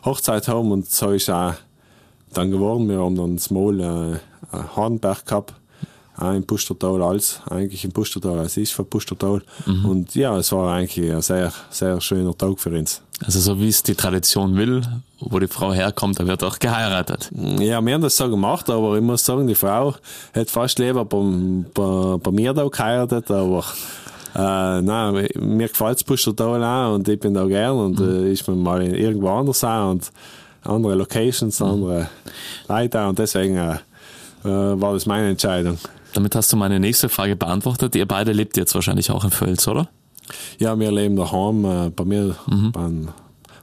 Hochzeit 0.04 0.46
haben 0.48 0.70
und 0.70 0.90
so 0.90 1.10
ist 1.10 1.30
auch 1.30 1.54
dann 2.32 2.50
geworden. 2.50 2.88
Wir 2.88 2.98
haben 2.98 3.16
dann 3.16 3.36
das 3.36 3.50
Mal 3.50 3.80
äh, 3.80 4.58
Hornberg 4.76 5.26
gehabt 5.26 5.54
auch 6.18 6.32
im 6.32 6.44
Pustertal 6.44 7.02
als, 7.02 7.40
eigentlich 7.50 7.84
im 7.84 7.92
Pustertal 7.92 8.38
als 8.38 8.56
ist 8.56 8.72
von 8.72 8.86
Pustertal. 8.86 9.42
Mhm. 9.66 9.84
Und 9.84 10.14
ja, 10.14 10.36
es 10.36 10.52
war 10.52 10.72
eigentlich 10.72 11.12
ein 11.12 11.22
sehr, 11.22 11.52
sehr 11.70 12.00
schöner 12.00 12.36
Tag 12.36 12.58
für 12.58 12.70
uns. 12.70 13.02
Also 13.24 13.40
so 13.40 13.60
wie 13.60 13.68
es 13.68 13.82
die 13.82 13.94
Tradition 13.94 14.56
will, 14.56 14.82
wo 15.20 15.38
die 15.38 15.48
Frau 15.48 15.72
herkommt, 15.72 16.20
da 16.20 16.26
wird 16.26 16.44
auch 16.44 16.58
geheiratet. 16.58 17.30
Ja, 17.32 17.80
wir 17.84 17.94
haben 17.94 18.02
das 18.02 18.16
so 18.16 18.28
gemacht, 18.28 18.68
aber 18.68 18.96
ich 18.96 19.02
muss 19.02 19.24
sagen, 19.24 19.46
die 19.46 19.54
Frau 19.54 19.94
hätte 20.32 20.52
fast 20.52 20.78
lieber 20.78 21.04
bei, 21.04 21.18
bei, 21.72 22.16
bei 22.18 22.30
mir 22.30 22.52
da 22.52 22.66
geheiratet, 22.68 23.30
aber 23.30 23.64
äh, 24.34 24.82
nein, 24.82 25.28
mir 25.34 25.68
gefällt 25.68 26.04
Pustertal 26.04 26.62
auch 26.62 26.94
und 26.94 27.08
ich 27.08 27.18
bin 27.18 27.32
da 27.32 27.46
gern 27.46 27.76
und 27.76 27.98
mhm. 27.98 28.26
äh, 28.26 28.30
ich 28.30 28.44
bin 28.44 28.62
mal 28.62 28.82
irgendwo 28.82 29.30
anders 29.30 29.64
auch 29.64 29.90
und 29.90 30.12
andere 30.62 30.94
Locations, 30.94 31.58
mhm. 31.60 31.66
andere 31.66 32.08
Leute 32.68 33.06
und 33.06 33.18
deswegen 33.18 33.56
äh, 33.56 33.76
äh 34.44 34.80
war 34.80 34.92
das 34.92 35.06
meine 35.06 35.30
Entscheidung. 35.30 35.78
Damit 36.16 36.34
hast 36.34 36.50
du 36.50 36.56
meine 36.56 36.80
nächste 36.80 37.10
Frage 37.10 37.36
beantwortet. 37.36 37.94
Ihr 37.94 38.06
beide 38.06 38.32
lebt 38.32 38.56
jetzt 38.56 38.74
wahrscheinlich 38.74 39.10
auch 39.10 39.22
in 39.22 39.30
Völz, 39.30 39.68
oder? 39.68 39.90
Ja, 40.58 40.78
wir 40.78 40.90
leben 40.90 41.14
daheim 41.14 41.64
äh, 41.66 41.90
bei 41.90 42.06
mir, 42.06 42.34
mhm. 42.46 42.72
beim 42.72 43.08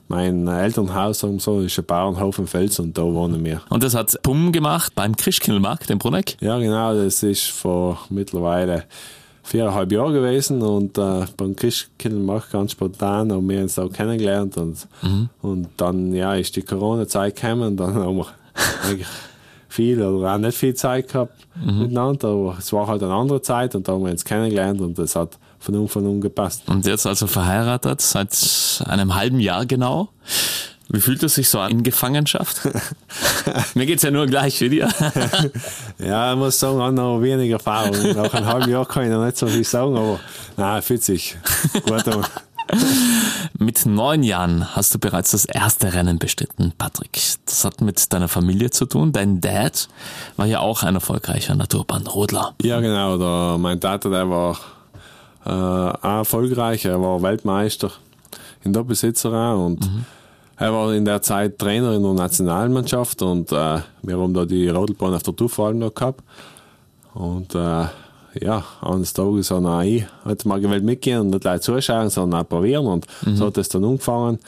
mein 0.07 0.47
Elternhaus 0.47 1.23
und 1.23 1.41
so 1.41 1.61
ist 1.61 1.79
ein 1.79 1.85
Bauernhof 1.85 2.37
in 2.37 2.45
Fels 2.45 2.77
und 2.79 2.95
da 2.95 3.01
wohnen 3.01 3.43
wir. 3.43 3.61
Und 3.69 3.81
das 3.81 3.95
hat 3.95 4.15
Pum 4.21 4.51
gemacht 4.51 4.93
beim 4.93 5.15
Christkindlmarkt 5.15 5.89
in 5.89 5.97
Bruneck? 5.97 6.37
Ja, 6.41 6.59
genau, 6.59 6.93
das 6.93 7.23
ist 7.23 7.47
vor 7.47 7.97
mittlerweile 8.09 8.83
viereinhalb 9.41 9.91
Jahre 9.91 10.13
gewesen 10.13 10.61
und 10.61 10.97
äh, 10.99 11.25
beim 11.35 11.55
Christkindl 11.55 12.19
macht 12.19 12.51
ganz 12.51 12.73
spontan 12.73 13.31
und 13.31 13.49
wir 13.49 13.57
haben 13.57 13.63
uns 13.63 13.79
auch 13.79 13.91
kennengelernt 13.91 14.57
und, 14.57 14.87
mhm. 15.01 15.29
und 15.41 15.69
dann 15.77 16.13
ja, 16.13 16.35
ist 16.35 16.55
die 16.55 16.61
Corona-Zeit 16.61 17.35
gekommen 17.35 17.63
und 17.63 17.77
dann 17.77 17.95
haben 17.95 18.17
wir 18.17 18.27
eigentlich 18.87 19.07
viel 19.73 20.01
oder 20.01 20.33
auch 20.33 20.37
nicht 20.37 20.57
viel 20.57 20.75
Zeit 20.75 21.11
gehabt 21.11 21.35
mhm. 21.55 21.79
miteinander, 21.79 22.27
aber 22.27 22.55
es 22.59 22.71
war 22.71 22.87
halt 22.87 23.01
eine 23.01 23.13
andere 23.13 23.41
Zeit 23.41 23.75
und 23.75 23.87
da 23.87 23.93
haben 23.93 24.03
wir 24.03 24.11
uns 24.11 24.23
kennengelernt 24.23 24.79
und 24.81 24.97
das 24.97 25.15
hat 25.15 25.37
von 25.59 25.75
Anfang 25.75 26.05
an 26.05 26.21
gepasst. 26.21 26.63
Und 26.67 26.85
jetzt 26.85 27.07
also 27.07 27.25
verheiratet 27.25 28.01
seit 28.01 28.83
einem 28.85 29.15
halben 29.15 29.39
Jahr 29.39 29.65
genau. 29.65 30.09
Wie 30.89 30.99
fühlt 30.99 31.23
es 31.23 31.35
sich 31.35 31.49
so 31.49 31.59
an 31.59 31.71
in 31.71 31.83
Gefangenschaft? 31.83 32.61
Mir 33.73 33.85
geht's 33.85 34.03
ja 34.03 34.11
nur 34.11 34.27
gleich 34.27 34.59
wie 34.61 34.69
dir. 34.69 34.89
ja, 35.97 36.33
ich 36.33 36.37
muss 36.37 36.59
sagen, 36.59 36.79
habe 36.79 36.93
noch 36.93 37.21
wenig 37.21 37.49
Erfahrung. 37.49 37.95
Nach 38.13 38.33
einem 38.33 38.45
halben 38.45 38.69
Jahr 38.69 38.85
kann 38.85 39.03
ich 39.05 39.09
noch 39.09 39.23
nicht 39.25 39.37
so 39.37 39.47
viel 39.47 39.63
sagen, 39.63 39.95
aber 39.97 40.19
nein, 40.57 40.81
fühlt 40.81 41.03
sich 41.03 41.37
gut 41.85 42.07
an. 42.07 42.25
Mit 43.57 43.85
neun 43.85 44.23
Jahren 44.23 44.75
hast 44.75 44.93
du 44.93 44.99
bereits 44.99 45.31
das 45.31 45.45
erste 45.45 45.93
Rennen 45.93 46.19
bestritten, 46.19 46.73
Patrick. 46.77 47.19
Das 47.45 47.65
hat 47.65 47.81
mit 47.81 48.11
deiner 48.11 48.27
Familie 48.27 48.69
zu 48.69 48.85
tun. 48.85 49.11
Dein 49.11 49.41
Dad 49.41 49.87
war 50.37 50.45
ja 50.45 50.59
auch 50.59 50.83
ein 50.83 50.95
erfolgreicher 50.95 51.55
Naturbahnrodler. 51.55 52.55
Ja, 52.61 52.79
genau. 52.79 53.17
Der, 53.17 53.57
mein 53.57 53.79
Vater, 53.79 54.09
der 54.09 54.29
war 54.29 54.57
äh, 55.45 55.49
auch 55.49 56.03
erfolgreich. 56.03 56.85
Er 56.85 57.01
war 57.01 57.21
Weltmeister 57.21 57.91
in 58.63 58.73
der 58.73 58.83
Besitzer 58.83 59.57
und 59.57 59.81
mhm. 59.81 60.05
Er 60.55 60.71
war 60.71 60.93
in 60.93 61.03
der 61.03 61.21
Zeit 61.21 61.57
Trainer 61.57 61.93
in 61.93 62.03
der 62.03 62.13
Nationalmannschaft 62.13 63.21
und 63.21 63.51
äh, 63.51 63.79
wir 64.01 64.17
haben 64.17 64.33
da 64.33 64.45
die 64.45 64.69
Rodelbahn 64.69 65.13
auf 65.13 65.23
der 65.23 65.35
Tuffalm 65.35 65.79
noch 65.79 65.93
gehabt. 65.93 66.23
Und 67.13 67.55
äh, 67.55 67.85
ja, 68.39 68.63
Tages 69.13 69.51
habe 69.51 69.67
auch 69.67 69.81
ich 69.81 70.05
halt 70.25 70.45
mal 70.45 70.59
gewählt 70.59 70.83
mitgehen 70.83 71.19
und 71.19 71.29
nicht 71.29 71.41
gleich 71.41 71.61
zuschauen, 71.61 72.09
sondern 72.09 72.41
auch 72.41 72.49
probieren. 72.49 72.85
Und 72.85 73.05
mhm. 73.25 73.35
so 73.35 73.47
hat 73.47 73.57
es 73.57 73.69
dann 73.69 73.83
angefangen. 73.83 74.39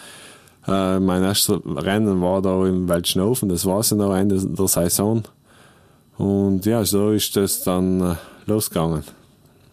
Äh, 0.68 1.00
mein 1.00 1.24
erstes 1.24 1.60
Rennen 1.65 2.22
war 2.22 2.42
da 2.42 2.65
im 2.65 2.89
Weltschnofen, 2.89 3.50
das 3.50 3.65
war 3.65 3.80
es 3.80 3.92
noch 3.92 4.15
Ende 4.15 4.39
der 4.44 4.68
Saison. 4.68 5.24
Und 6.18 6.65
ja, 6.65 6.84
so 6.86 7.12
ist 7.12 7.36
das 7.36 7.63
dann 7.63 8.01
äh, 8.01 8.15
losgegangen. 8.48 9.04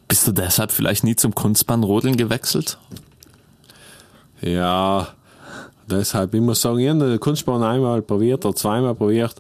Bist 0.09 0.27
du 0.27 0.33
deshalb 0.33 0.71
vielleicht 0.71 1.05
nie 1.05 1.17
zum 1.17 1.35
Kunstbahnrodeln 1.35 2.17
gewechselt? 2.17 2.77
Ja, 4.43 5.09
deshalb, 5.89 6.35
ich 6.35 6.41
muss 6.41 6.61
sagen, 6.61 6.81
ich 6.81 6.91
habe 6.91 7.19
Kunstbahn 7.19 7.63
einmal 7.63 8.03
probiert 8.03 8.45
oder 8.45 8.55
zweimal 8.55 8.95
probiert, 8.95 9.37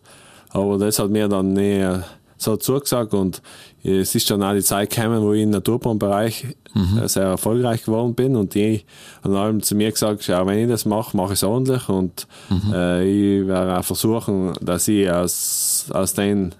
aber 0.50 0.78
das 0.78 0.98
hat 0.98 1.10
mir 1.10 1.28
dann 1.28 1.52
nie 1.52 2.00
so 2.38 2.56
zugesagt 2.56 3.12
und 3.12 3.42
es 3.84 4.14
ist 4.14 4.30
dann 4.30 4.42
auch 4.42 4.52
die 4.52 4.62
Zeit 4.62 4.90
gekommen, 4.90 5.22
wo 5.22 5.32
ich 5.32 5.42
im 5.42 5.50
Naturbahnbereich 5.50 6.46
mhm. 6.74 6.98
Äh, 6.98 7.08
sehr 7.08 7.24
erfolgreich 7.24 7.84
geworden 7.84 8.14
bin 8.14 8.36
und 8.36 8.54
die 8.54 8.84
haben 9.22 9.34
allem 9.34 9.62
zu 9.62 9.74
mir 9.74 9.90
gesagt, 9.90 10.26
ja, 10.26 10.46
wenn 10.46 10.58
ich 10.58 10.68
das 10.68 10.84
mache, 10.84 11.16
mache 11.16 11.32
ich 11.32 11.40
es 11.40 11.44
ordentlich 11.44 11.88
und 11.88 12.26
mhm. 12.48 12.72
äh, 12.72 13.04
ich 13.04 13.46
werde 13.46 13.78
auch 13.78 13.84
versuchen, 13.84 14.52
dass 14.60 14.88
ich 14.88 15.10
aus, 15.10 15.86
aus 15.90 16.14
denen 16.14 16.54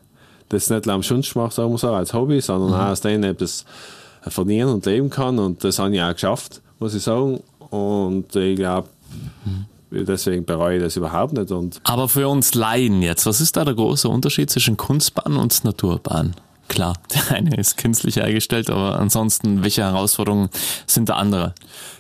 das 0.49 0.69
nicht 0.69 0.89
am 0.89 1.03
Schunst 1.03 1.35
mache, 1.37 1.53
sagen 1.53 1.71
wir 1.71 1.79
so, 1.79 1.93
als 1.93 2.13
Hobby, 2.13 2.41
sondern 2.41 2.71
mhm. 2.71 2.77
auch 2.77 2.91
aus 2.91 3.01
denen 3.01 3.25
etwas 3.25 3.65
verdienen 4.23 4.69
und 4.69 4.87
leben 4.87 5.11
kann 5.11 5.39
und 5.39 5.65
das 5.65 5.79
habe 5.79 5.95
ich 5.95 6.03
auch 6.03 6.13
geschafft, 6.13 6.61
muss 6.79 6.95
ich 6.95 7.03
sagen 7.03 7.41
und 7.71 8.35
ich 8.37 8.57
glaube, 8.57 8.89
mhm 9.45 9.67
deswegen 9.93 10.45
bereue 10.45 10.79
ich 10.79 10.83
das 10.83 10.97
überhaupt 10.97 11.35
nicht. 11.35 11.51
Und 11.51 11.81
Aber 11.85 12.09
für 12.09 12.27
uns 12.29 12.55
Laien 12.55 13.03
jetzt, 13.03 13.27
was 13.27 13.41
ist 13.43 13.57
da 13.57 13.65
der 13.67 13.75
große 13.75 14.09
Unterschied 14.09 14.51
zwischen 14.51 14.77
Kunstbahn 14.77 15.37
und 15.37 15.65
Naturbahn? 15.65 16.35
Klar, 16.69 16.95
der 17.15 17.37
eine 17.37 17.57
ist 17.57 17.77
künstlich 17.77 18.17
hergestellt, 18.17 18.71
aber 18.71 18.99
ansonsten, 18.99 19.63
welche 19.63 19.83
Herausforderungen 19.83 20.49
sind 20.87 21.09
da 21.09 21.15
andere? 21.15 21.55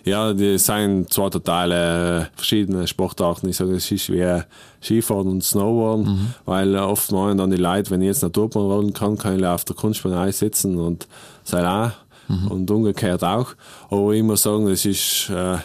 Ja, 0.04 0.32
die 0.32 0.58
sind 0.58 1.12
zwar 1.12 1.30
total 1.30 1.72
äh, 1.72 2.26
verschiedene 2.36 2.86
Sportarten. 2.86 3.48
Ich 3.48 3.56
sage, 3.56 3.74
es 3.74 3.90
ist 3.90 4.10
wie 4.10 4.42
Skifahren 4.82 5.28
und 5.28 5.44
Snowboarden, 5.44 6.06
mhm. 6.06 6.34
weil 6.44 6.74
äh, 6.74 6.78
oft 6.78 7.12
meinen 7.12 7.38
dann 7.38 7.50
die 7.50 7.56
Leute, 7.56 7.90
wenn 7.90 8.00
ich 8.00 8.08
jetzt 8.08 8.22
Naturbahn 8.22 8.62
rollen 8.62 8.92
kann, 8.92 9.18
kann 9.18 9.38
ich 9.38 9.44
auf 9.44 9.64
der 9.64 9.76
Kunstbahn 9.76 10.14
einsitzen 10.14 10.78
und 10.78 11.06
sei 11.44 11.66
auch 11.66 11.92
mhm. 12.28 12.48
und 12.48 12.70
umgekehrt 12.70 13.22
auch. 13.24 13.48
Aber 13.90 14.12
ich 14.12 14.22
muss 14.22 14.42
sagen, 14.42 14.68
es 14.68 14.84
ist 14.84 15.30
äh, 15.30 15.58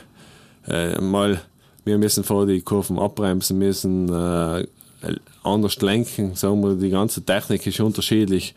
äh, 0.67 0.99
mal 0.99 1.39
wir 1.87 1.97
müssen 1.97 2.23
vor 2.23 2.45
die 2.45 2.61
Kurven 2.61 2.99
abbremsen, 2.99 3.57
müssen 3.57 4.09
äh, 4.09 4.65
anders 5.43 5.81
lenken. 5.81 6.35
Sagen 6.35 6.61
wir, 6.61 6.75
die 6.75 6.89
ganze 6.89 7.23
Technik 7.23 7.65
ist 7.65 7.79
unterschiedlich 7.79 8.53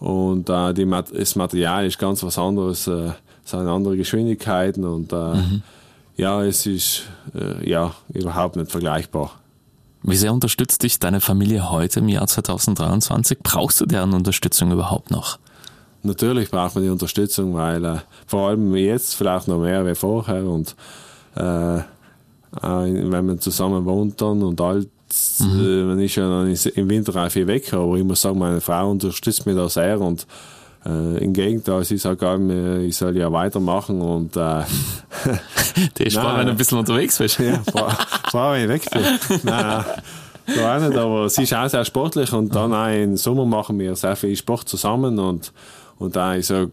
und 0.00 0.48
äh, 0.48 0.72
die, 0.72 0.88
das 0.88 1.36
Material 1.36 1.86
ist 1.86 1.98
ganz 1.98 2.22
was 2.22 2.38
anderes. 2.38 2.86
Äh, 2.86 3.12
es 3.44 3.50
sind 3.50 3.68
andere 3.68 3.96
Geschwindigkeiten 3.96 4.84
und 4.84 5.12
äh, 5.12 5.34
mhm. 5.34 5.62
ja, 6.16 6.42
es 6.42 6.66
ist 6.66 7.02
äh, 7.34 7.68
ja 7.68 7.94
überhaupt 8.12 8.56
nicht 8.56 8.70
vergleichbar. 8.70 9.32
Wie 10.02 10.16
sehr 10.16 10.32
unterstützt 10.32 10.82
dich 10.82 10.98
deine 10.98 11.20
Familie 11.20 11.70
heute 11.70 12.00
im 12.00 12.08
Jahr 12.08 12.26
2023? 12.26 13.38
Brauchst 13.42 13.80
du 13.82 13.86
deren 13.86 14.14
Unterstützung 14.14 14.72
überhaupt 14.72 15.10
noch? 15.10 15.38
Natürlich 16.02 16.50
braucht 16.50 16.74
man 16.74 16.84
die 16.84 16.90
Unterstützung, 16.90 17.54
weil 17.54 17.84
äh, 17.84 17.98
vor 18.26 18.48
allem 18.48 18.74
jetzt 18.74 19.14
vielleicht 19.14 19.48
noch 19.48 19.58
mehr 19.58 19.84
wie 19.86 19.94
vorher 19.94 20.46
und 20.46 20.74
äh, 21.34 21.80
wenn 22.62 23.26
man 23.26 23.38
zusammen 23.38 23.84
wohnt 23.84 24.20
dann 24.20 24.42
und 24.42 24.60
alt, 24.60 24.88
mhm. 25.38 25.60
äh, 25.60 25.84
man 25.84 26.00
ist 26.00 26.16
ja 26.16 26.28
dann 26.28 26.52
im 26.52 26.90
Winter 26.90 27.24
auch 27.24 27.30
viel 27.30 27.46
weg, 27.46 27.72
aber 27.72 27.96
ich 27.96 28.04
muss 28.04 28.20
sagen, 28.20 28.38
meine 28.38 28.60
Frau 28.60 28.90
unterstützt 28.90 29.46
mich 29.46 29.56
da 29.56 29.68
sehr 29.68 30.00
und 30.00 30.26
äh, 30.86 31.22
Im 31.22 31.34
Gegenteil, 31.34 31.84
sie 31.84 31.98
sagt 31.98 32.24
auch, 32.24 32.38
ich 32.38 32.96
soll 32.96 33.14
ja 33.14 33.30
weitermachen 33.30 34.00
und 34.00 34.34
äh, 34.34 34.62
Die 35.98 36.04
ist 36.04 36.14
spannend, 36.14 36.38
wenn 36.38 36.46
du 36.46 36.52
ein 36.52 36.56
bisschen 36.56 36.78
unterwegs 36.78 37.18
bist. 37.18 37.38
ja, 37.38 37.60
vor 38.30 38.54
wenn 38.54 38.62
ich 38.62 38.68
weg 38.68 38.90
bin. 38.90 39.40
Nein, 39.42 39.84
so 40.46 40.60
auch 40.62 40.80
nicht, 40.80 40.96
aber 40.96 41.28
sie 41.28 41.42
ist 41.42 41.52
auch 41.52 41.68
sehr 41.68 41.84
sportlich 41.84 42.32
und 42.32 42.54
dann 42.54 42.72
auch 42.72 42.88
im 42.88 43.18
Sommer 43.18 43.44
machen 43.44 43.78
wir 43.78 43.94
sehr 43.94 44.16
viel 44.16 44.34
Sport 44.34 44.70
zusammen 44.70 45.18
und, 45.18 45.52
und 45.98 46.16
auch, 46.16 46.32
ich 46.32 46.46
sag, 46.46 46.70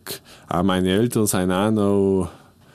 auch 0.48 0.63
meine 0.63 0.89
Eltern 0.89 1.27
sind 1.27 1.51
auch 1.51 1.72
noch 1.72 2.29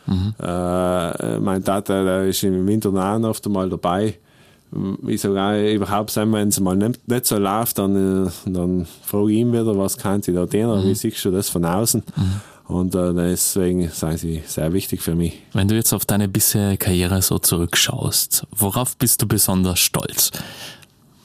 Mhm. 0.07 0.35
Äh, 0.41 1.39
mein 1.39 1.63
Vater 1.63 2.05
der 2.05 2.25
ist 2.25 2.43
im 2.43 2.67
Winter 2.67 2.91
auch 2.91 3.29
oft 3.29 3.47
einmal 3.47 3.69
dabei. 3.69 4.19
Ich 5.07 5.21
sage 5.21 5.41
auch, 5.41 5.75
überhaupt, 5.75 6.17
wenn 6.17 6.49
es 6.49 6.59
mal 6.61 6.77
nicht, 6.77 7.07
nicht, 7.07 7.27
so 7.27 7.39
läuft, 7.39 7.79
dann, 7.79 8.27
äh, 8.27 8.31
dann 8.47 8.87
frage 9.05 9.33
ich 9.33 9.39
ihn 9.39 9.53
wieder, 9.53 9.77
was 9.77 9.99
kann 9.99 10.23
sie 10.23 10.33
da 10.33 10.47
tun, 10.47 10.83
mhm. 10.83 10.89
wie 10.89 10.95
siehst 10.95 11.25
du 11.25 11.31
das 11.31 11.51
von 11.51 11.65
außen? 11.65 12.03
Mhm. 12.17 12.41
Und 12.69 12.95
äh, 12.95 13.13
deswegen 13.13 13.91
sind 13.91 14.19
sie 14.19 14.43
sehr 14.47 14.73
wichtig 14.73 15.03
für 15.03 15.15
mich. 15.15 15.43
Wenn 15.53 15.69
du 15.69 15.75
jetzt 15.75 15.93
auf 15.93 16.07
deine 16.07 16.29
bisherige 16.29 16.79
Karriere 16.79 17.21
so 17.21 17.39
zurückschaust, 17.39 18.47
worauf 18.51 18.97
bist 18.97 19.21
du 19.21 19.27
besonders 19.27 19.79
stolz? 19.79 20.31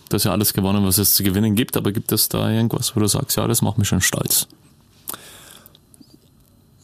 Du 0.10 0.16
hast 0.16 0.26
ja 0.26 0.32
alles 0.32 0.54
gewonnen, 0.54 0.86
was 0.86 0.98
es 0.98 1.14
zu 1.14 1.24
gewinnen 1.24 1.56
gibt, 1.56 1.78
aber 1.78 1.92
gibt 1.92 2.12
es 2.12 2.28
da 2.28 2.50
irgendwas, 2.52 2.96
wo 2.96 3.00
du 3.00 3.08
sagst, 3.08 3.38
ja, 3.38 3.48
das 3.48 3.62
macht 3.62 3.78
mich 3.78 3.88
schon 3.88 4.02
stolz? 4.02 4.48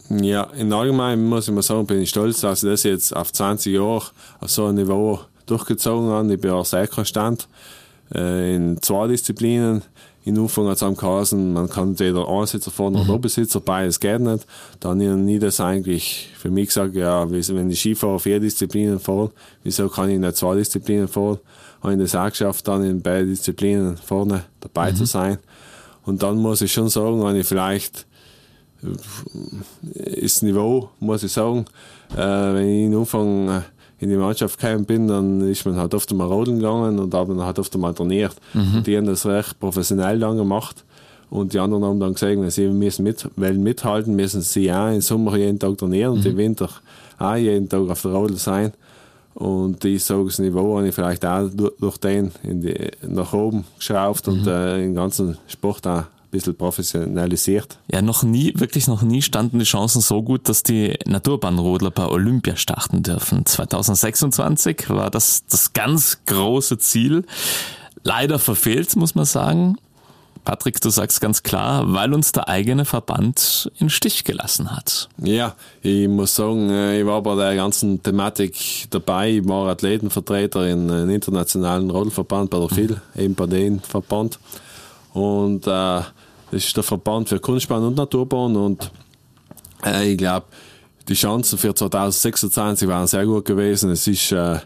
Ja, 0.10 0.43
im 0.58 0.72
Allgemeinen 0.72 1.27
muss 1.27 1.48
ich 1.48 1.53
mal 1.53 1.62
sagen, 1.62 1.88
bin 1.88 2.01
ich 2.01 2.10
stolz, 2.10 2.41
dass 2.41 2.63
ich 2.63 2.70
das 2.70 2.84
jetzt 2.84 3.15
auf 3.15 3.34
20 3.34 3.74
Jahre 3.74 4.03
auf 4.39 4.50
so 4.50 4.65
einem 4.65 4.75
Niveau 4.75 5.22
durchgezogen 5.45 6.09
habe. 6.09 6.33
Ich 6.33 6.41
bin 6.41 6.51
auch 6.51 6.65
sehr 6.65 6.88
konstant 6.88 7.47
äh, 8.13 8.55
in 8.55 8.81
zwei 8.81 9.07
Disziplinen. 9.07 9.81
In 10.25 10.39
Anfang 10.39 10.67
hat 10.67 10.77
es 10.77 10.83
am 10.83 10.95
geheißen, 10.95 11.51
man 11.51 11.69
kann 11.69 11.89
entweder 11.89 12.29
Einsitzer 12.29 12.71
fahren 12.71 12.95
oder 12.95 13.03
mhm. 13.03 13.09
Obersitzer, 13.09 13.59
beides 13.59 14.00
geht 14.00 14.21
nicht. 14.21 14.45
Dann 14.79 15.01
habe 15.01 15.03
ich 15.03 15.25
nie 15.25 15.39
das 15.39 15.59
eigentlich 15.59 16.29
für 16.38 16.50
mich 16.50 16.67
gesagt, 16.67 16.95
ja, 16.95 17.29
wenn 17.29 17.69
ich 17.69 17.79
Skifahrer 17.79 18.19
vier 18.19 18.39
Disziplinen 18.39 19.00
fahre, 19.00 19.31
wieso 19.63 19.89
kann 19.89 20.09
ich 20.09 20.19
nicht 20.19 20.38
zwei 20.38 20.55
Disziplinen 20.55 21.09
fahren? 21.09 21.39
Habe 21.81 21.93
ich 21.95 22.00
das 22.00 22.15
auch 22.15 22.29
geschafft, 22.29 22.65
dann 22.69 22.85
in 22.85 23.01
beiden 23.01 23.31
Disziplinen 23.31 23.97
vorne 23.97 24.45
dabei 24.62 24.91
mhm. 24.91 24.95
zu 24.95 25.05
sein. 25.05 25.39
Und 26.05 26.23
dann 26.23 26.38
muss 26.38 26.62
ich 26.62 26.71
schon 26.71 26.88
sagen, 26.88 27.21
wenn 27.23 27.35
ich 27.35 27.47
vielleicht 27.47 28.05
ist 29.93 30.43
Niveau, 30.43 30.89
muss 31.00 31.23
ich 31.23 31.31
sagen. 31.31 31.65
Äh, 32.13 32.17
wenn 32.17 32.67
ich 32.69 32.85
in 32.85 32.95
Anfang 32.95 33.50
äh, 33.50 33.62
in 34.03 34.10
die 34.10 34.15
Mannschaft 34.15 34.60
gekommen 34.60 34.86
bin, 34.86 35.07
dann 35.07 35.41
ist 35.50 35.65
man 35.65 35.75
halt 35.77 35.93
oft 35.93 36.12
einmal 36.12 36.27
rodeln 36.27 36.60
gegangen 36.60 37.00
und 37.00 37.13
hat 37.13 37.27
man 37.27 37.41
halt 37.41 37.60
oft 37.60 37.74
einmal 37.74 37.93
trainiert. 37.93 38.36
Mhm. 38.53 38.83
Die 38.83 38.98
haben 38.98 39.05
das 39.05 39.25
recht 39.25 39.60
professionell 39.60 40.19
dann 40.19 40.38
gemacht. 40.38 40.83
Und 41.29 41.53
die 41.53 41.60
anderen 41.60 41.83
haben 41.83 42.00
dann 42.00 42.13
gesagt, 42.13 42.51
sie 42.51 42.67
müssen 42.67 43.03
mit, 43.03 43.27
wollen 43.36 43.63
mithalten, 43.63 44.15
müssen 44.15 44.41
sie 44.41 44.72
auch 44.72 44.91
im 44.91 45.01
Sommer 45.01 45.36
jeden 45.36 45.57
Tag 45.57 45.77
trainieren 45.77 46.13
und 46.13 46.25
im 46.25 46.33
mhm. 46.33 46.38
Winter 46.38 46.69
auch 47.17 47.36
jeden 47.36 47.67
Tag 47.67 47.89
auf 47.89 48.01
der 48.01 48.12
Rodel 48.12 48.38
sein. 48.38 48.74
Und 49.33 49.83
ich 49.83 50.03
sage, 50.03 50.25
das 50.25 50.38
Niveau 50.38 50.77
habe 50.77 50.88
ich 50.88 50.93
vielleicht 50.93 51.25
auch 51.25 51.50
durch, 51.79 51.98
den 51.98 52.31
die, 52.43 52.91
nach 53.07 53.33
oben 53.33 53.65
geschraubt 53.79 54.27
mhm. 54.27 54.33
und 54.33 54.48
äh, 54.48 54.77
den 54.77 54.93
ganzen 54.93 55.38
Sport 55.48 55.88
auch 55.88 56.03
bisschen 56.33 56.55
professionalisiert. 56.55 57.77
Ja, 57.89 58.01
noch 58.01 58.23
nie, 58.23 58.53
wirklich 58.55 58.87
noch 58.87 59.01
nie 59.01 59.21
standen 59.21 59.59
die 59.59 59.65
Chancen 59.65 60.01
so 60.01 60.21
gut, 60.21 60.49
dass 60.49 60.63
die 60.63 60.95
Naturbahnrodler 61.05 61.91
bei 61.91 62.07
Olympia 62.07 62.55
starten 62.57 63.03
dürfen. 63.03 63.45
2026 63.45 64.89
war 64.89 65.09
das 65.09 65.45
das 65.49 65.73
ganz 65.73 66.19
große 66.25 66.77
Ziel. 66.79 67.25
Leider 68.03 68.39
verfehlt, 68.39 68.95
muss 68.95 69.15
man 69.15 69.25
sagen. 69.25 69.77
Patrick, 70.43 70.81
du 70.81 70.89
sagst 70.89 71.21
ganz 71.21 71.41
klar, 71.43 71.93
weil 71.93 72.13
uns 72.13 72.33
der 72.33 72.49
eigene 72.49 72.83
Verband 72.83 73.71
in 73.79 73.89
Stich 73.89 74.25
gelassen 74.25 74.75
hat. 74.75 75.07
Ja, 75.17 75.55
ich 75.81 76.09
muss 76.09 76.35
sagen, 76.35 76.69
äh, 76.69 76.99
ich 76.99 77.05
war 77.05 77.21
bei 77.21 77.35
der 77.35 77.55
ganzen 77.55 78.03
Thematik 78.03 78.87
dabei. 78.89 79.37
Ich 79.37 79.47
war 79.47 79.69
Athletenvertreter 79.69 80.67
in 80.67 80.91
einem 80.91 81.09
internationalen 81.09 81.89
Rodelverband 81.89 82.49
bei 82.49 82.59
der 82.59 82.69
FIL, 82.69 83.01
mhm. 83.13 83.21
eben 83.21 83.35
bei 83.35 83.45
dem 83.45 83.79
Verband. 83.79 84.37
Und 85.13 85.65
äh, 85.67 86.01
das 86.53 86.65
ist 86.65 86.77
der 86.77 86.83
Verband 86.83 87.29
für 87.29 87.39
Kunstbahn 87.39 87.83
und 87.83 87.98
Naturbahn. 87.98 88.55
Und 88.55 88.91
äh, 89.83 90.12
ich 90.12 90.17
glaube, 90.17 90.45
die 91.07 91.15
Chancen 91.15 91.57
für 91.57 91.74
2026 91.74 92.88
waren 92.88 93.07
sehr 93.07 93.25
gut 93.25 93.45
gewesen. 93.45 93.89
Es 93.89 94.07
ist 94.07 94.31
äh, 94.31 94.60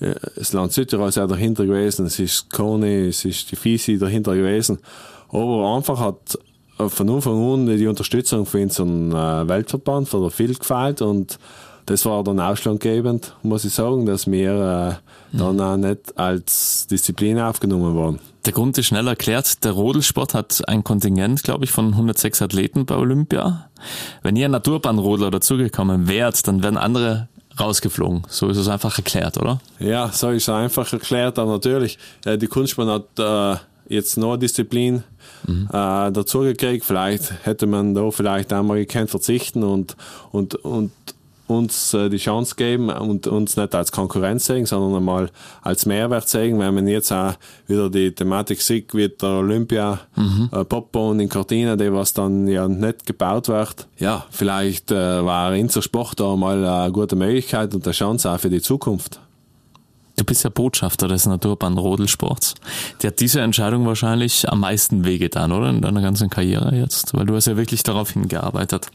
das 0.00 0.52
Land 0.52 0.72
Südtirol 0.72 1.08
auch 1.08 1.28
dahinter 1.28 1.64
gewesen, 1.64 2.06
es 2.06 2.18
ist 2.18 2.50
Kone, 2.50 3.08
es 3.08 3.24
ist 3.24 3.50
die 3.50 3.56
Fisi 3.56 3.98
dahinter 3.98 4.34
gewesen. 4.34 4.78
Aber 5.30 5.76
einfach 5.76 5.98
hat 5.98 6.38
von 6.76 7.10
Anfang 7.10 7.52
an 7.52 7.66
die 7.66 7.86
Unterstützung 7.86 8.46
für 8.46 8.62
unseren 8.62 9.12
äh, 9.12 9.48
Weltverband, 9.48 10.08
für 10.08 10.20
der 10.20 10.30
FIL 10.30 10.54
gefällt 10.54 11.02
und 11.02 11.38
das 11.88 12.04
war 12.04 12.22
dann 12.22 12.38
ausschlaggebend, 12.38 13.34
muss 13.42 13.64
ich 13.64 13.72
sagen, 13.72 14.04
dass 14.04 14.30
wir 14.30 15.00
äh, 15.32 15.36
dann 15.36 15.58
auch 15.58 15.76
nicht 15.76 16.18
als 16.18 16.86
Disziplin 16.86 17.38
aufgenommen 17.40 17.94
wurden. 17.94 18.20
Der 18.44 18.52
Grund 18.52 18.76
ist 18.76 18.86
schnell 18.86 19.08
erklärt. 19.08 19.64
Der 19.64 19.72
Rodelsport 19.72 20.34
hat 20.34 20.62
ein 20.68 20.84
Kontingent, 20.84 21.42
glaube 21.42 21.64
ich, 21.64 21.70
von 21.70 21.88
106 21.92 22.42
Athleten 22.42 22.84
bei 22.84 22.94
Olympia. 22.94 23.70
Wenn 24.22 24.36
ihr 24.36 24.50
Naturbahnrodler 24.50 25.30
dazugekommen 25.30 26.08
wärt, 26.08 26.46
dann 26.46 26.62
wären 26.62 26.76
andere 26.76 27.28
rausgeflogen. 27.58 28.22
So 28.28 28.48
ist 28.48 28.58
es 28.58 28.68
einfach 28.68 28.98
erklärt, 28.98 29.38
oder? 29.38 29.60
Ja, 29.78 30.10
so 30.12 30.28
ist 30.28 30.42
es 30.42 30.48
einfach 30.50 30.92
erklärt. 30.92 31.38
Aber 31.38 31.52
natürlich, 31.52 31.98
äh, 32.26 32.36
die 32.36 32.48
Kunstbahn 32.48 32.88
hat 32.88 33.18
äh, 33.18 33.58
jetzt 33.88 34.18
noch 34.18 34.32
eine 34.32 34.40
Disziplin 34.40 35.04
mhm. 35.46 35.68
äh, 35.72 36.12
dazugekriegt. 36.12 36.84
Vielleicht 36.84 37.32
hätte 37.44 37.66
man 37.66 37.94
da 37.94 38.10
vielleicht 38.10 38.52
einmal 38.52 38.76
gekannt 38.78 39.08
verzichten 39.08 39.62
und, 39.62 39.96
und, 40.30 40.54
und 40.54 40.92
uns 41.48 41.94
äh, 41.94 42.08
die 42.08 42.18
Chance 42.18 42.54
geben 42.56 42.90
und 42.90 43.26
uns 43.26 43.56
nicht 43.56 43.74
als 43.74 43.90
Konkurrenz 43.90 44.46
sehen, 44.46 44.66
sondern 44.66 44.96
einmal 44.96 45.30
als 45.62 45.86
Mehrwert 45.86 46.28
sehen, 46.28 46.58
wenn 46.58 46.74
man 46.74 46.86
jetzt 46.86 47.10
auch 47.10 47.34
wieder 47.66 47.90
die 47.90 48.12
Thematik 48.12 48.62
sieht, 48.62 48.94
wie 48.94 49.08
der 49.08 49.28
Olympia 49.28 50.00
mhm. 50.14 50.50
äh, 50.52 50.64
Popbahn 50.64 51.18
in 51.20 51.28
Cortina, 51.28 51.76
die 51.76 51.92
was 51.92 52.12
dann 52.12 52.46
ja 52.46 52.68
nicht 52.68 53.06
gebaut 53.06 53.48
wird. 53.48 53.88
Ja, 53.98 54.26
vielleicht 54.30 54.90
äh, 54.90 55.24
war 55.24 55.54
Inter 55.54 55.82
Sport 55.82 56.20
da 56.20 56.36
mal 56.36 56.64
eine 56.64 56.92
gute 56.92 57.16
Möglichkeit 57.16 57.74
und 57.74 57.84
eine 57.86 57.92
Chance 57.92 58.30
auch 58.30 58.38
für 58.38 58.50
die 58.50 58.62
Zukunft. 58.62 59.20
Du 60.18 60.24
bist 60.24 60.42
ja 60.42 60.50
Botschafter 60.50 61.06
des 61.06 61.26
Naturbahn 61.26 61.78
Rodelsports. 61.78 62.54
Die 63.00 63.06
hat 63.06 63.20
diese 63.20 63.40
Entscheidung 63.40 63.86
wahrscheinlich 63.86 64.48
am 64.48 64.60
meisten 64.60 65.04
wehgetan, 65.04 65.52
oder? 65.52 65.70
In 65.70 65.80
deiner 65.80 66.02
ganzen 66.02 66.28
Karriere 66.28 66.74
jetzt, 66.74 67.14
weil 67.14 67.24
du 67.24 67.36
hast 67.36 67.46
ja 67.46 67.56
wirklich 67.56 67.84
darauf 67.84 68.10
hingearbeitet. 68.10 68.90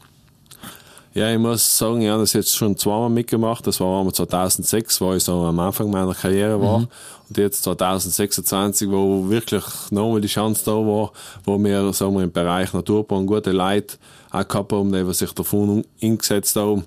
Ja, 1.14 1.32
ich 1.32 1.38
muss 1.38 1.78
sagen, 1.78 2.02
ich 2.02 2.08
habe 2.08 2.22
das 2.22 2.32
jetzt 2.32 2.56
schon 2.56 2.76
zweimal 2.76 3.08
mitgemacht. 3.08 3.64
Das 3.68 3.78
war 3.78 4.00
einmal 4.00 4.12
2006, 4.12 5.00
wo 5.00 5.14
ich 5.14 5.22
so 5.22 5.44
am 5.44 5.60
Anfang 5.60 5.88
meiner 5.88 6.12
Karriere 6.12 6.60
war. 6.60 6.80
Mhm. 6.80 6.88
Und 7.28 7.38
jetzt 7.38 7.62
2026, 7.62 8.90
wo 8.90 9.30
wirklich 9.30 9.62
nochmal 9.90 10.20
die 10.20 10.26
Chance 10.26 10.64
da 10.64 10.72
war, 10.72 11.12
wo 11.44 11.56
wir, 11.56 11.92
sagen 11.92 12.16
wir, 12.16 12.24
im 12.24 12.32
Bereich 12.32 12.72
Naturbahn 12.72 13.26
gute 13.26 13.52
Leute 13.52 13.96
auch 14.32 14.48
gehabt 14.48 14.72
haben, 14.72 14.90
die 14.90 15.14
sich 15.14 15.30
davon 15.32 15.84
eingesetzt 16.02 16.56
haben. 16.56 16.84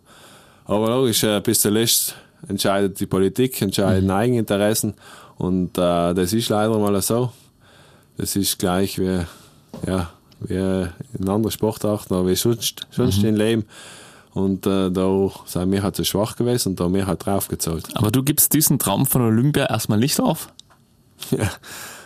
Aber 0.66 0.90
logisch, 0.90 1.24
äh, 1.24 1.40
bis 1.40 1.62
zuletzt 1.62 2.14
entscheidet 2.50 3.00
die 3.00 3.06
Politik, 3.06 3.62
entscheiden 3.62 4.06
mhm. 4.06 4.12
Eigeninteressen. 4.12 4.94
Und 5.38 5.78
äh, 5.78 6.14
das 6.14 6.34
ist 6.34 6.50
leider 6.50 6.78
mal 6.78 7.02
so. 7.02 7.32
Das 8.18 8.36
ist 8.36 8.60
gleich 8.60 9.00
wie, 9.00 9.22
ja, 9.88 10.10
wie 10.42 10.56
in 11.18 11.30
anderen 11.30 11.52
Sportarten, 11.52 12.14
aber 12.14 12.28
wie 12.28 12.36
sonst, 12.36 12.86
sonst 12.92 13.20
mhm. 13.20 13.30
im 13.30 13.36
Leben. 13.38 13.66
Und 14.38 14.68
äh, 14.68 14.92
da 14.92 15.32
sind 15.46 15.72
wir 15.72 15.82
halt 15.82 15.96
zu 15.96 16.06
schwach 16.06 16.36
gewesen 16.36 16.70
und 16.70 16.80
da 16.80 16.84
haben 16.84 16.94
wir 16.94 17.08
halt 17.08 17.26
draufgezahlt. 17.26 17.88
Aber 17.96 18.12
du 18.12 18.22
gibst 18.22 18.54
diesen 18.54 18.78
Traum 18.78 19.08
von 19.08 19.24
Olympia 19.24 19.66
erstmal 19.66 19.98
nicht 19.98 20.20
auf? 20.20 20.54
ja. 21.32 21.50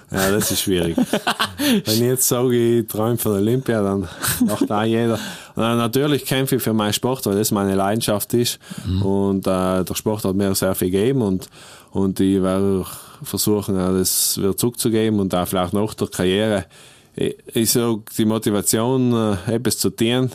Ja, 0.09 0.31
das 0.31 0.51
ist 0.51 0.61
schwierig. 0.61 0.95
Wenn 1.57 1.93
ich 1.93 1.99
jetzt 1.99 2.27
sage, 2.27 2.79
ich 2.79 2.87
träume 2.87 3.17
von 3.17 3.33
Olympia, 3.33 3.81
dann 3.81 4.07
macht 4.45 4.71
auch 4.71 4.83
jeder. 4.83 5.19
Und 5.55 5.63
natürlich 5.63 6.25
kämpfe 6.25 6.55
ich 6.55 6.61
für 6.61 6.73
meinen 6.73 6.93
Sport, 6.93 7.25
weil 7.25 7.37
das 7.37 7.51
meine 7.51 7.75
Leidenschaft 7.75 8.33
ist. 8.33 8.59
Mhm. 8.85 9.01
Und 9.01 9.47
äh, 9.47 9.83
der 9.83 9.95
Sport 9.95 10.23
hat 10.23 10.35
mir 10.35 10.55
sehr 10.55 10.75
viel 10.75 10.89
gegeben 10.89 11.21
und, 11.21 11.49
und 11.91 12.19
ich 12.21 12.41
werde 12.41 12.85
versuchen, 13.23 13.75
das 13.75 14.37
wieder 14.37 14.55
zurückzugeben 14.55 15.19
und 15.19 15.35
auch 15.35 15.47
vielleicht 15.47 15.73
nach 15.73 15.93
der 15.93 16.07
Karriere. 16.07 16.65
Ich, 17.13 17.35
ich 17.53 17.71
sage, 17.71 18.01
die 18.17 18.25
Motivation, 18.25 19.13
äh, 19.13 19.55
etwas 19.55 19.77
zu 19.77 19.89
tun, 19.89 20.29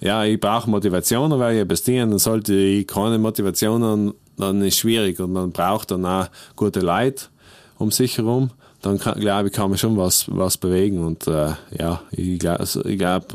ja, 0.00 0.24
ich 0.24 0.38
brauche 0.38 0.68
Motivation, 0.68 1.30
weil 1.38 1.66
ich 1.70 1.82
tun, 1.82 2.10
dann 2.10 2.18
sollte 2.18 2.54
ich 2.54 2.86
keine 2.86 3.18
Motivation 3.18 3.82
haben, 3.82 4.14
dann 4.36 4.60
ist 4.62 4.74
es 4.74 4.78
schwierig 4.80 5.18
und 5.20 5.32
man 5.32 5.52
braucht 5.52 5.90
dann 5.90 6.04
auch 6.04 6.28
gute 6.54 6.80
Leute 6.80 7.26
um 7.78 7.90
sich 7.90 8.18
herum. 8.18 8.50
Dann 8.82 8.98
glaube 8.98 9.48
ich, 9.48 9.52
kann 9.54 9.70
man 9.70 9.78
schon 9.78 9.96
was, 9.96 10.26
was 10.28 10.58
bewegen 10.58 11.02
und 11.04 11.26
äh, 11.26 11.52
ja, 11.78 12.02
ich 12.10 12.38
glaube, 12.38 12.60
also, 12.60 12.84
ich 12.84 12.98
glaub, 12.98 13.32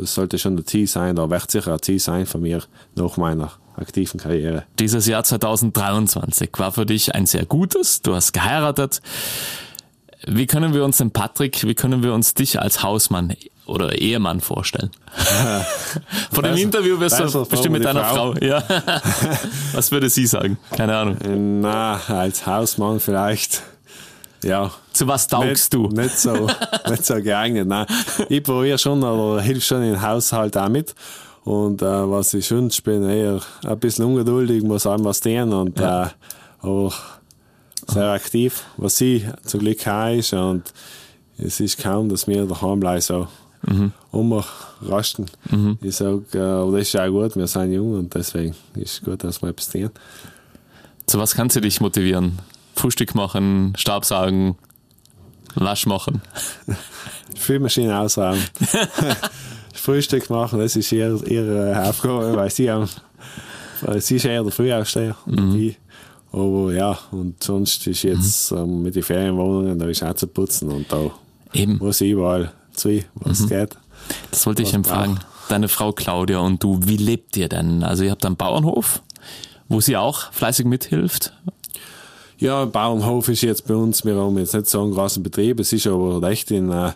es 0.00 0.14
sollte 0.14 0.38
schon 0.38 0.56
ein 0.56 0.66
Ziel 0.66 0.86
sein, 0.86 1.16
da 1.16 1.28
wird 1.28 1.50
sicher 1.50 1.74
ein 1.74 1.82
Ziel 1.82 1.98
sein 1.98 2.26
von 2.26 2.40
mir 2.40 2.62
nach 2.94 3.16
meiner 3.16 3.52
aktiven 3.76 4.18
Karriere. 4.18 4.64
Dieses 4.78 5.06
Jahr 5.06 5.24
2023 5.24 6.50
war 6.58 6.72
für 6.72 6.86
dich 6.86 7.14
ein 7.14 7.26
sehr 7.26 7.46
gutes. 7.46 8.02
Du 8.02 8.14
hast 8.14 8.32
geheiratet. 8.32 9.00
Wie 10.26 10.46
können 10.46 10.72
wir 10.72 10.84
uns 10.84 10.98
den 10.98 11.10
Patrick, 11.10 11.66
wie 11.66 11.74
können 11.74 12.02
wir 12.02 12.14
uns 12.14 12.34
dich 12.34 12.60
als 12.60 12.82
Hausmann 12.82 13.34
oder 13.66 13.98
Ehemann 13.98 14.40
vorstellen? 14.40 14.90
Von 16.32 16.44
dem 16.44 16.56
Interview 16.56 16.98
wirst 16.98 17.18
du 17.18 17.44
bestimmt 17.46 17.74
mit 17.74 17.84
deiner 17.84 18.04
Frau. 18.04 18.32
Frau. 18.32 18.44
Ja. 18.44 18.62
Was 19.72 19.90
würde 19.92 20.10
sie 20.10 20.26
sagen? 20.26 20.58
Keine 20.76 20.96
Ahnung. 20.96 21.60
Na, 21.60 22.00
als 22.08 22.46
Hausmann 22.46 23.00
vielleicht. 23.00 23.62
Ja. 24.42 24.72
Zu 24.92 25.06
was 25.06 25.28
taugst 25.28 25.72
nicht, 25.72 25.74
du? 25.74 25.88
Nicht 25.88 26.18
so, 26.18 26.48
nicht 26.90 27.06
so 27.06 27.14
geeignet. 27.14 27.68
Nein. 27.68 27.86
Ich 28.28 28.42
probiere 28.42 28.76
schon 28.76 29.02
oder 29.02 29.40
hilf 29.40 29.64
schon 29.64 29.82
im 29.82 30.02
Haushalt 30.02 30.56
auch 30.56 30.68
mit. 30.68 30.94
Und 31.44 31.82
äh, 31.82 32.10
was 32.10 32.34
ich 32.34 32.46
schon 32.46 32.70
bin, 32.84 33.08
eher 33.08 33.40
ein 33.64 33.78
bisschen 33.78 34.04
ungeduldig, 34.04 34.62
muss 34.62 34.86
einem 34.86 35.04
was 35.04 35.20
tun 35.20 35.52
und 35.52 35.78
ja. 35.78 36.06
äh, 36.06 36.08
auch 36.66 36.94
sehr 37.86 38.10
aktiv, 38.10 38.64
was 38.76 38.96
sie 38.96 39.26
zum 39.44 39.60
Glück 39.60 39.86
auch 39.86 40.12
ist. 40.12 40.32
Und 40.32 40.72
es 41.38 41.58
ist 41.60 41.78
kaum, 41.78 42.08
dass 42.08 42.26
wir 42.28 42.44
daheim 42.46 42.80
bleiben 42.80 43.00
so 43.00 43.28
mhm. 43.62 43.92
umrasten. 44.10 45.26
Mhm. 45.50 45.78
Ich 45.80 45.96
sage, 45.96 46.22
äh, 46.32 46.72
das 46.72 46.88
ist 46.88 46.98
auch 46.98 47.08
gut, 47.08 47.36
wir 47.36 47.46
sind 47.46 47.72
jung 47.72 47.94
und 47.94 48.14
deswegen 48.14 48.54
ist 48.74 48.94
es 48.94 49.02
gut, 49.02 49.24
dass 49.24 49.42
wir 49.42 49.50
etwas 49.50 49.70
tun. 49.70 49.90
Zu 51.06 51.18
was 51.18 51.34
kannst 51.34 51.56
du 51.56 51.60
dich 51.60 51.80
motivieren? 51.80 52.38
Frühstück 52.74 53.14
machen, 53.14 53.74
Staubsaugen, 53.76 54.56
Wasch 55.54 55.86
machen? 55.86 56.22
Spülmaschine 57.36 57.98
ausräumen. 57.98 58.42
Frühstück 59.74 60.30
machen, 60.30 60.58
das 60.60 60.76
ist 60.76 60.92
ihre, 60.92 61.24
ihre 61.26 61.88
Aufgabe, 61.88 62.36
weil 62.36 62.50
sie, 62.50 62.70
haben, 62.70 62.88
sie 63.98 64.16
ist 64.16 64.24
eher 64.24 64.42
der 64.42 64.52
Frühaufsteher. 64.52 65.16
Mhm. 65.26 65.74
Aber 66.30 66.72
ja, 66.72 66.98
und 67.10 67.42
sonst 67.42 67.86
ist 67.86 68.02
jetzt 68.02 68.52
mhm. 68.52 68.58
ähm, 68.58 68.82
mit 68.82 68.96
den 68.96 69.02
Ferienwohnungen, 69.02 69.78
da 69.78 69.86
ist 69.86 70.02
auch 70.02 70.14
zu 70.14 70.26
putzen 70.26 70.70
und 70.70 70.90
da 70.90 71.10
Eben. 71.52 71.78
muss 71.78 72.00
ich 72.00 72.12
überall 72.12 72.52
zu, 72.76 73.02
was 73.14 73.40
mhm. 73.40 73.48
geht. 73.48 73.76
Das 74.30 74.46
wollte 74.46 74.62
ich 74.62 74.74
eben 74.74 74.84
fragen. 74.84 75.20
Deine 75.48 75.68
Frau 75.68 75.92
Claudia 75.92 76.38
und 76.38 76.62
du, 76.62 76.80
wie 76.84 76.96
lebt 76.96 77.36
ihr 77.36 77.48
denn? 77.48 77.82
Also 77.82 78.04
ihr 78.04 78.10
habt 78.10 78.24
einen 78.24 78.36
Bauernhof, 78.36 79.02
wo 79.68 79.80
sie 79.80 79.96
auch 79.96 80.32
fleißig 80.32 80.66
mithilft. 80.66 81.32
Ja, 82.38 82.64
Bauernhof 82.64 83.28
ist 83.28 83.42
jetzt 83.42 83.68
bei 83.68 83.74
uns, 83.74 84.04
wir 84.04 84.16
haben 84.16 84.36
jetzt 84.38 84.54
nicht 84.54 84.68
so 84.68 84.82
einen 84.82 84.92
großen 84.92 85.22
Betrieb, 85.22 85.60
es 85.60 85.72
ist 85.72 85.86
aber 85.86 86.20
recht 86.22 86.50
in, 86.50 86.70
äh, 86.70 86.92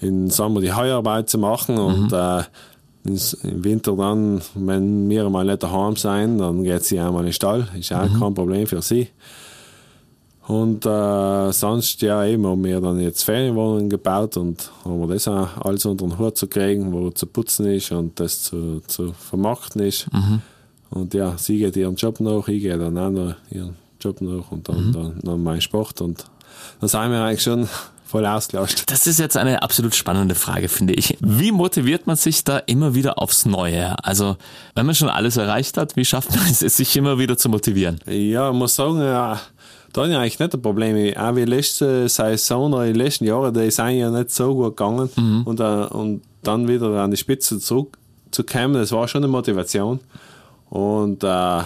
in 0.00 0.28
Sommer 0.28 0.60
die 0.60 0.72
Heuarbeit 0.72 1.30
zu 1.30 1.38
machen 1.38 1.78
und 1.78 2.12
mhm. 2.12 2.18
äh, 2.18 2.42
im 3.04 3.64
Winter 3.64 3.96
dann, 3.96 4.40
wenn 4.54 5.08
wir 5.08 5.28
mal 5.30 5.44
nicht 5.44 5.62
daheim 5.62 5.96
sein, 5.96 6.38
dann 6.38 6.64
geht 6.64 6.84
sie 6.84 6.98
einmal 6.98 7.20
in 7.20 7.26
den 7.26 7.32
Stall, 7.32 7.68
ist 7.78 7.92
auch 7.92 8.08
mhm. 8.08 8.18
kein 8.18 8.34
Problem 8.34 8.66
für 8.66 8.82
sie. 8.82 9.08
Und 10.46 10.84
äh, 10.84 11.52
sonst, 11.52 12.02
ja, 12.02 12.24
eben 12.24 12.46
haben 12.46 12.62
wir 12.64 12.80
dann 12.80 13.00
jetzt 13.00 13.22
Ferienwohnungen 13.22 13.88
gebaut 13.88 14.36
und 14.36 14.70
haben 14.84 15.00
wir 15.00 15.14
das 15.14 15.26
auch 15.26 15.48
alles 15.64 15.86
unter 15.86 16.06
den 16.06 16.18
Hut 16.18 16.36
zu 16.36 16.48
kriegen, 16.48 16.92
wo 16.92 17.10
zu 17.10 17.26
putzen 17.26 17.66
ist 17.66 17.92
und 17.92 18.20
das 18.20 18.42
zu, 18.42 18.82
zu 18.86 19.14
vermarkten 19.14 19.82
ist. 19.82 20.12
Mhm. 20.12 20.42
Und 20.90 21.14
ja, 21.14 21.36
sie 21.38 21.58
geht 21.58 21.76
ihren 21.76 21.96
Job 21.96 22.20
nach, 22.20 22.46
ich 22.48 22.62
gehe 22.62 22.76
dann 22.78 22.98
auch 22.98 23.10
noch 23.10 23.34
ihren 23.50 23.76
Job 24.00 24.20
nach 24.20 24.50
und 24.52 24.68
dann, 24.68 24.88
mhm. 24.88 24.92
dann, 24.92 25.20
dann 25.22 25.42
mein 25.42 25.62
Sport. 25.62 26.02
Und 26.02 26.26
dann 26.78 26.88
sind 26.88 27.10
wir 27.10 27.22
eigentlich 27.22 27.42
schon 27.42 27.66
voll 28.04 28.26
ausgelastet. 28.26 28.90
Das 28.90 29.06
ist 29.06 29.18
jetzt 29.18 29.38
eine 29.38 29.62
absolut 29.62 29.94
spannende 29.94 30.34
Frage, 30.34 30.68
finde 30.68 30.92
ich. 30.92 31.16
Wie 31.20 31.52
motiviert 31.52 32.06
man 32.06 32.16
sich 32.16 32.44
da 32.44 32.58
immer 32.58 32.94
wieder 32.94 33.18
aufs 33.18 33.46
Neue? 33.46 33.96
Also, 34.04 34.36
wenn 34.74 34.84
man 34.84 34.94
schon 34.94 35.08
alles 35.08 35.38
erreicht 35.38 35.78
hat, 35.78 35.96
wie 35.96 36.04
schafft 36.04 36.36
man 36.36 36.44
es, 36.50 36.58
sich 36.58 36.94
immer 36.98 37.18
wieder 37.18 37.38
zu 37.38 37.48
motivieren? 37.48 37.98
Ja, 38.06 38.50
ich 38.50 38.56
muss 38.56 38.76
sagen, 38.76 39.00
ja 39.00 39.40
da 39.94 40.02
habe 40.02 40.10
ich 40.10 40.16
eigentlich 40.18 40.38
nicht 40.40 40.54
ein 40.54 40.60
Problem. 40.62 41.16
Auch 41.16 41.36
wie 41.36 41.44
letzte 41.44 42.08
Saison 42.08 42.72
oder 42.72 42.86
die 42.86 42.98
letzten 42.98 43.26
Jahre, 43.26 43.52
die 43.52 43.70
sind 43.70 43.90
ja 43.90 44.10
nicht 44.10 44.30
so 44.30 44.52
gut 44.52 44.76
gegangen. 44.76 45.08
Und, 45.44 45.60
äh, 45.60 45.86
und 45.86 46.22
dann 46.42 46.66
wieder 46.66 46.88
an 47.00 47.12
die 47.12 47.16
Spitze 47.16 47.60
zurückzukommen, 47.60 48.74
das 48.74 48.90
war 48.90 49.06
schon 49.06 49.22
eine 49.22 49.30
Motivation. 49.30 50.00
Und 50.68 51.22
äh, 51.22 51.62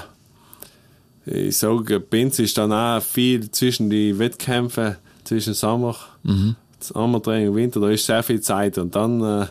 ich 1.24 1.56
sage, 1.56 2.00
Binz 2.00 2.38
ist 2.38 2.58
dann 2.58 2.70
auch 2.70 3.00
viel 3.00 3.50
zwischen 3.50 3.88
die 3.88 4.18
Wettkämpfe, 4.18 4.98
zwischen 5.24 5.54
Sommer, 5.54 5.96
mhm. 6.22 6.54
Sommertraining 6.80 7.48
und 7.48 7.56
Winter, 7.56 7.80
da 7.80 7.88
ist 7.88 8.04
sehr 8.04 8.22
viel 8.22 8.42
Zeit. 8.42 8.76
Und 8.76 8.94
dann, 8.94 9.22
äh, 9.22 9.46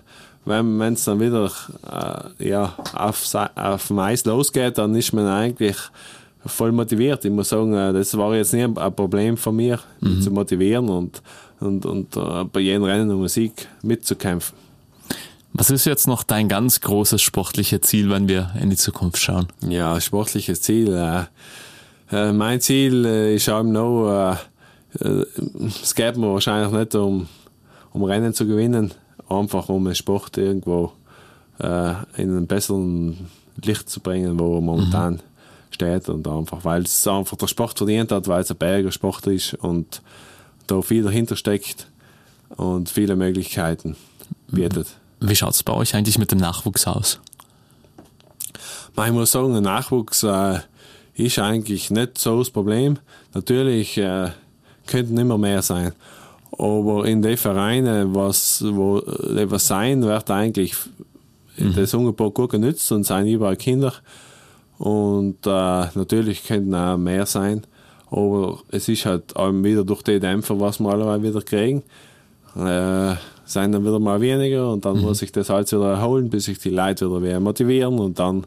wenn 0.45 0.93
es 0.93 1.03
dann 1.03 1.19
wieder 1.19 1.51
äh, 2.39 2.47
ja, 2.49 2.75
auf, 2.93 3.35
auf 3.55 3.87
dem 3.87 3.99
Eis 3.99 4.23
losgeht, 4.23 4.77
dann 4.77 4.93
ist 4.93 5.13
man 5.13 5.25
eigentlich 5.25 5.77
voll 6.47 6.71
motiviert. 6.71 7.23
Ich 7.25 7.31
muss 7.31 7.49
sagen, 7.49 7.73
äh, 7.73 7.93
das 7.93 8.17
war 8.17 8.35
jetzt 8.35 8.53
nie 8.53 8.63
ein 8.63 8.73
Problem 8.73 9.37
von 9.37 9.55
mir, 9.55 9.79
mich 10.01 10.15
mhm. 10.15 10.21
zu 10.21 10.31
motivieren 10.31 10.89
und, 10.89 11.21
und, 11.59 11.85
und 11.85 12.15
uh, 12.17 12.45
bei 12.45 12.59
jedem 12.61 12.83
Rennen 12.83 13.09
um 13.11 13.19
Musik 13.19 13.67
mitzukämpfen. 13.83 14.57
Was 15.53 15.69
ist 15.69 15.85
jetzt 15.85 16.07
noch 16.07 16.23
dein 16.23 16.49
ganz 16.49 16.81
großes 16.81 17.21
sportliches 17.21 17.81
Ziel, 17.81 18.09
wenn 18.09 18.27
wir 18.27 18.51
in 18.61 18.69
die 18.69 18.75
Zukunft 18.75 19.17
schauen? 19.17 19.47
Ja, 19.67 19.99
sportliches 19.99 20.61
Ziel. 20.61 20.93
Äh, 20.93 21.23
äh, 22.11 22.31
mein 22.31 22.61
Ziel 22.61 23.05
äh, 23.05 23.35
ist 23.35 23.49
auch 23.49 23.63
noch, 23.63 24.37
äh, 25.01 25.03
äh, 25.03 25.25
es 25.65 25.95
geht 25.95 26.17
mir 26.17 26.31
wahrscheinlich 26.31 26.71
nicht 26.71 26.95
um, 26.95 27.27
um 27.91 28.03
Rennen 28.03 28.33
zu 28.33 28.45
gewinnen, 28.45 28.93
einfach 29.29 29.69
um 29.69 29.85
den 29.85 29.95
Sport 29.95 30.37
irgendwo 30.37 30.91
äh, 31.59 31.91
in 32.17 32.29
einen 32.29 32.47
besseren 32.47 33.29
Licht 33.63 33.89
zu 33.89 33.99
bringen, 33.99 34.39
wo 34.39 34.61
momentan 34.61 35.15
mhm. 35.15 35.19
Steht 35.77 36.09
und 36.09 36.27
einfach, 36.27 36.65
weil 36.65 36.81
es 36.81 37.07
einfach 37.07 37.37
der 37.37 37.47
Sport 37.47 37.77
verdient 37.77 38.11
hat, 38.11 38.27
weil 38.27 38.41
es 38.41 38.49
ein 38.49 38.57
Berger 38.57 38.91
Sport 38.91 39.27
ist 39.27 39.53
und 39.53 40.01
da 40.65 40.81
viel 40.81 41.03
dahinter 41.03 41.35
steckt 41.35 41.87
und 42.55 42.89
viele 42.89 43.15
Möglichkeiten 43.15 43.95
bietet. 44.47 44.87
Wie 45.19 45.35
schaut 45.35 45.53
es 45.53 45.63
bei 45.63 45.73
euch 45.73 45.95
eigentlich 45.95 46.17
mit 46.17 46.31
dem 46.31 46.39
Nachwuchs 46.39 46.87
aus? 46.87 47.19
Ich 49.05 49.11
muss 49.11 49.31
sagen, 49.31 49.53
der 49.53 49.61
Nachwuchs 49.61 50.23
äh, 50.23 50.59
ist 51.13 51.37
eigentlich 51.37 51.91
nicht 51.91 52.17
so 52.17 52.39
das 52.39 52.49
Problem. 52.49 52.97
Natürlich 53.35 53.97
äh, 53.99 54.31
könnten 54.87 55.17
immer 55.17 55.37
mehr 55.37 55.61
sein. 55.61 55.93
Aber 56.57 57.05
in 57.05 57.21
den 57.21 57.37
Vereinen, 57.37 58.15
was, 58.15 58.63
wo 58.65 59.03
was 59.05 59.67
sein, 59.67 60.01
wird 60.01 60.31
eigentlich 60.31 60.73
mhm. 61.57 61.75
das 61.75 61.93
Angebot 61.93 62.33
gut 62.33 62.51
genützt 62.51 62.91
und 62.91 63.03
sind 63.03 63.27
überall 63.27 63.55
Kinder. 63.55 63.93
Und 64.77 65.45
äh, 65.45 65.85
natürlich 65.95 66.43
könnten 66.45 66.75
auch 66.75 66.97
mehr 66.97 67.25
sein. 67.25 67.63
Aber 68.09 68.59
es 68.69 68.87
ist 68.87 69.05
halt 69.05 69.35
auch 69.35 69.51
wieder 69.51 69.83
durch 69.83 70.01
die 70.03 70.19
Dämpfer, 70.19 70.59
was 70.59 70.79
wir 70.79 70.89
alle 70.89 71.21
wieder 71.21 71.41
kriegen, 71.41 71.83
äh, 72.55 73.15
sind 73.45 73.71
dann 73.71 73.83
wieder 73.83 73.99
mal 73.99 74.21
weniger 74.21 74.71
und 74.71 74.85
dann 74.85 74.97
mhm. 74.97 75.03
muss 75.03 75.21
ich 75.21 75.31
das 75.31 75.49
alles 75.49 75.71
wieder 75.71 75.91
erholen, 75.91 76.29
bis 76.29 76.45
sich 76.45 76.59
die 76.59 76.69
Leute 76.69 77.09
wieder, 77.09 77.23
wieder 77.23 77.39
motivieren 77.39 77.99
und 77.99 78.19
dann 78.19 78.45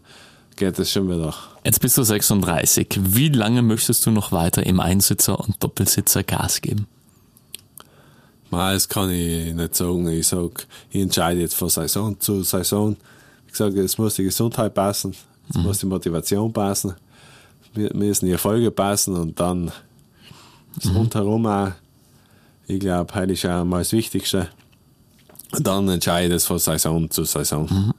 geht 0.57 0.79
es 0.79 0.93
schon 0.93 1.09
wieder. 1.09 1.35
Jetzt 1.65 1.81
bist 1.81 1.97
du 1.99 2.03
36. 2.03 3.01
Wie 3.01 3.29
lange 3.29 3.63
möchtest 3.63 4.05
du 4.07 4.11
noch 4.11 4.33
weiter 4.33 4.65
im 4.65 4.81
Einsitzer 4.81 5.39
und 5.39 5.63
Doppelsitzer 5.63 6.23
Gas 6.23 6.61
geben? 6.61 6.87
Das 8.51 8.89
kann 8.89 9.11
ich 9.11 9.55
nicht 9.55 9.75
sagen. 9.75 10.09
Ich 10.09 10.27
sage, 10.27 10.51
ich 10.91 11.01
entscheide 11.01 11.41
jetzt 11.41 11.55
von 11.55 11.69
Saison 11.69 12.19
zu 12.19 12.43
Saison. 12.43 12.97
Wie 13.47 13.53
gesagt, 13.53 13.77
es 13.77 13.97
muss 13.97 14.15
die 14.15 14.25
Gesundheit 14.25 14.75
passen, 14.75 15.15
es 15.51 15.57
mhm. 15.57 15.63
muss 15.63 15.79
die 15.79 15.87
Motivation 15.87 16.53
passen, 16.53 16.95
müssen 17.75 18.27
die 18.27 18.33
Erfolge 18.33 18.71
passen 18.71 19.17
und 19.17 19.39
dann 19.39 19.71
das 20.75 20.85
mhm. 20.87 20.97
rundherum 20.97 21.47
auch. 21.47 21.73
Ich 22.67 22.79
glaube, 22.79 23.13
heute 23.15 23.33
ist 23.33 23.45
auch 23.45 23.65
mal 23.65 23.79
das 23.79 23.93
Wichtigste. 23.93 24.49
Und 25.53 25.67
dann 25.67 25.89
entscheide 25.89 26.29
ich 26.29 26.35
es 26.35 26.47
von 26.47 26.59
Saison 26.59 27.11
zu 27.11 27.25
Saison. 27.25 27.67
Mhm. 27.69 27.93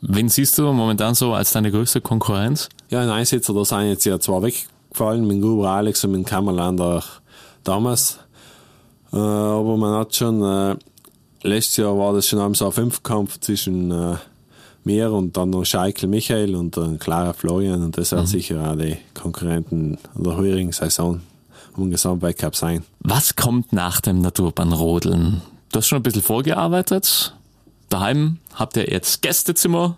Wen 0.00 0.28
siehst 0.28 0.56
du 0.56 0.72
momentan 0.72 1.14
so 1.14 1.34
als 1.34 1.52
deine 1.52 1.70
größte 1.70 2.00
Konkurrenz? 2.00 2.68
Ja, 2.88 3.00
ein 3.00 3.10
Einsitzer, 3.10 3.52
da 3.52 3.64
sind 3.64 3.88
jetzt 3.88 4.04
ja 4.04 4.18
zwei 4.18 4.42
weggefallen, 4.42 5.26
mit 5.26 5.42
Gruber 5.42 5.70
Alex 5.70 6.04
und 6.04 6.12
mit 6.12 6.26
Kammerlander 6.26 7.02
damals. 7.62 8.18
Äh, 9.12 9.16
aber 9.16 9.76
man 9.76 9.98
hat 9.98 10.14
schon, 10.14 10.42
äh, 10.42 10.76
letztes 11.42 11.76
Jahr 11.76 11.98
war 11.98 12.14
das 12.14 12.26
schon 12.26 12.54
so 12.54 12.66
ein 12.66 12.72
Fünfkampf 12.72 13.40
zwischen 13.40 13.90
äh, 13.90 14.16
mir 14.86 15.12
und 15.12 15.36
dann 15.36 15.50
noch 15.50 15.64
Scheikel 15.64 16.08
Michael 16.08 16.54
und 16.54 16.76
dann 16.76 16.98
Clara 16.98 17.32
Florian 17.32 17.82
und 17.82 17.96
das 17.96 18.12
wird 18.12 18.22
mhm. 18.22 18.26
sicher 18.26 18.70
auch 18.70 18.76
die 18.76 18.96
Konkurrenten 19.14 19.98
der 20.14 20.36
heurigen 20.36 20.72
Saison 20.72 21.20
im 21.76 21.90
Gesamtweltcup 21.90 22.54
sein. 22.54 22.84
Was 23.00 23.36
kommt 23.36 23.72
nach 23.72 24.00
dem 24.00 24.20
Naturbahnrodeln? 24.20 25.42
Du 25.72 25.78
hast 25.78 25.88
schon 25.88 25.98
ein 25.98 26.02
bisschen 26.02 26.22
vorgearbeitet. 26.22 27.34
Daheim 27.88 28.38
habt 28.54 28.76
ihr 28.76 28.88
jetzt 28.90 29.22
Gästezimmer, 29.22 29.96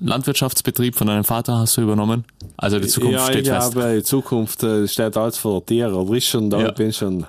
Landwirtschaftsbetrieb 0.00 0.94
von 0.94 1.08
deinem 1.08 1.24
Vater 1.24 1.58
hast 1.58 1.76
du 1.76 1.82
übernommen? 1.82 2.24
Also 2.56 2.78
die 2.78 2.86
Zukunft 2.86 3.14
ja, 3.14 3.26
steht 3.26 3.48
fest. 3.48 3.74
Ja, 3.74 3.94
die 3.94 4.02
Zukunft 4.02 4.62
äh, 4.62 4.86
steht 4.86 5.16
alles 5.16 5.38
vor 5.38 5.60
dir. 5.62 5.92
Oder 5.94 6.16
ist 6.16 6.26
schon 6.26 6.50
da, 6.50 6.60
ja. 6.60 6.68
ich 6.68 6.74
bin 6.74 6.92
schon 6.92 7.26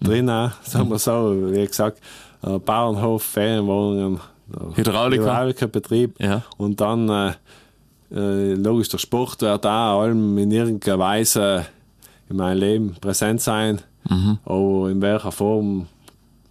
drin, 0.00 0.26
mhm. 0.26 0.52
sagen 0.62 0.88
wir 0.90 0.98
so. 0.98 1.34
Wie 1.52 1.66
gesagt, 1.66 2.00
äh, 2.42 2.58
Bauernhof, 2.58 3.22
Ferienwohnungen, 3.22 4.20
Hydrauliker. 4.74 5.22
Hydraulikerbetrieb. 5.22 6.20
Ja. 6.20 6.42
Und 6.56 6.80
dann, 6.80 7.08
äh, 7.08 7.32
äh, 8.12 8.54
logisch, 8.54 8.88
der 8.88 8.98
Sport 8.98 9.42
wird 9.42 9.66
auch 9.66 10.00
allem 10.00 10.38
in 10.38 10.50
irgendeiner 10.50 10.98
Weise 10.98 11.66
in 12.28 12.36
meinem 12.36 12.58
Leben 12.58 12.96
präsent 13.00 13.40
sein. 13.40 13.80
Mhm. 14.08 14.38
Aber 14.44 14.90
in 14.90 15.00
welcher 15.00 15.32
Form 15.32 15.86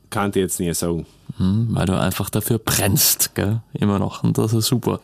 kann 0.10 0.29
ich 0.29 0.36
jetzt 0.38 0.60
nie 0.60 0.73
sagen. 0.73 1.05
Hm, 1.38 1.69
weil 1.71 1.86
du 1.86 1.99
einfach 1.99 2.29
dafür 2.29 2.60
brennst, 2.60 3.36
gell? 3.36 3.62
Immer 3.73 3.99
noch. 3.99 4.23
Und 4.23 4.38
das 4.38 4.53
ist 4.53 4.67
super. 4.67 5.01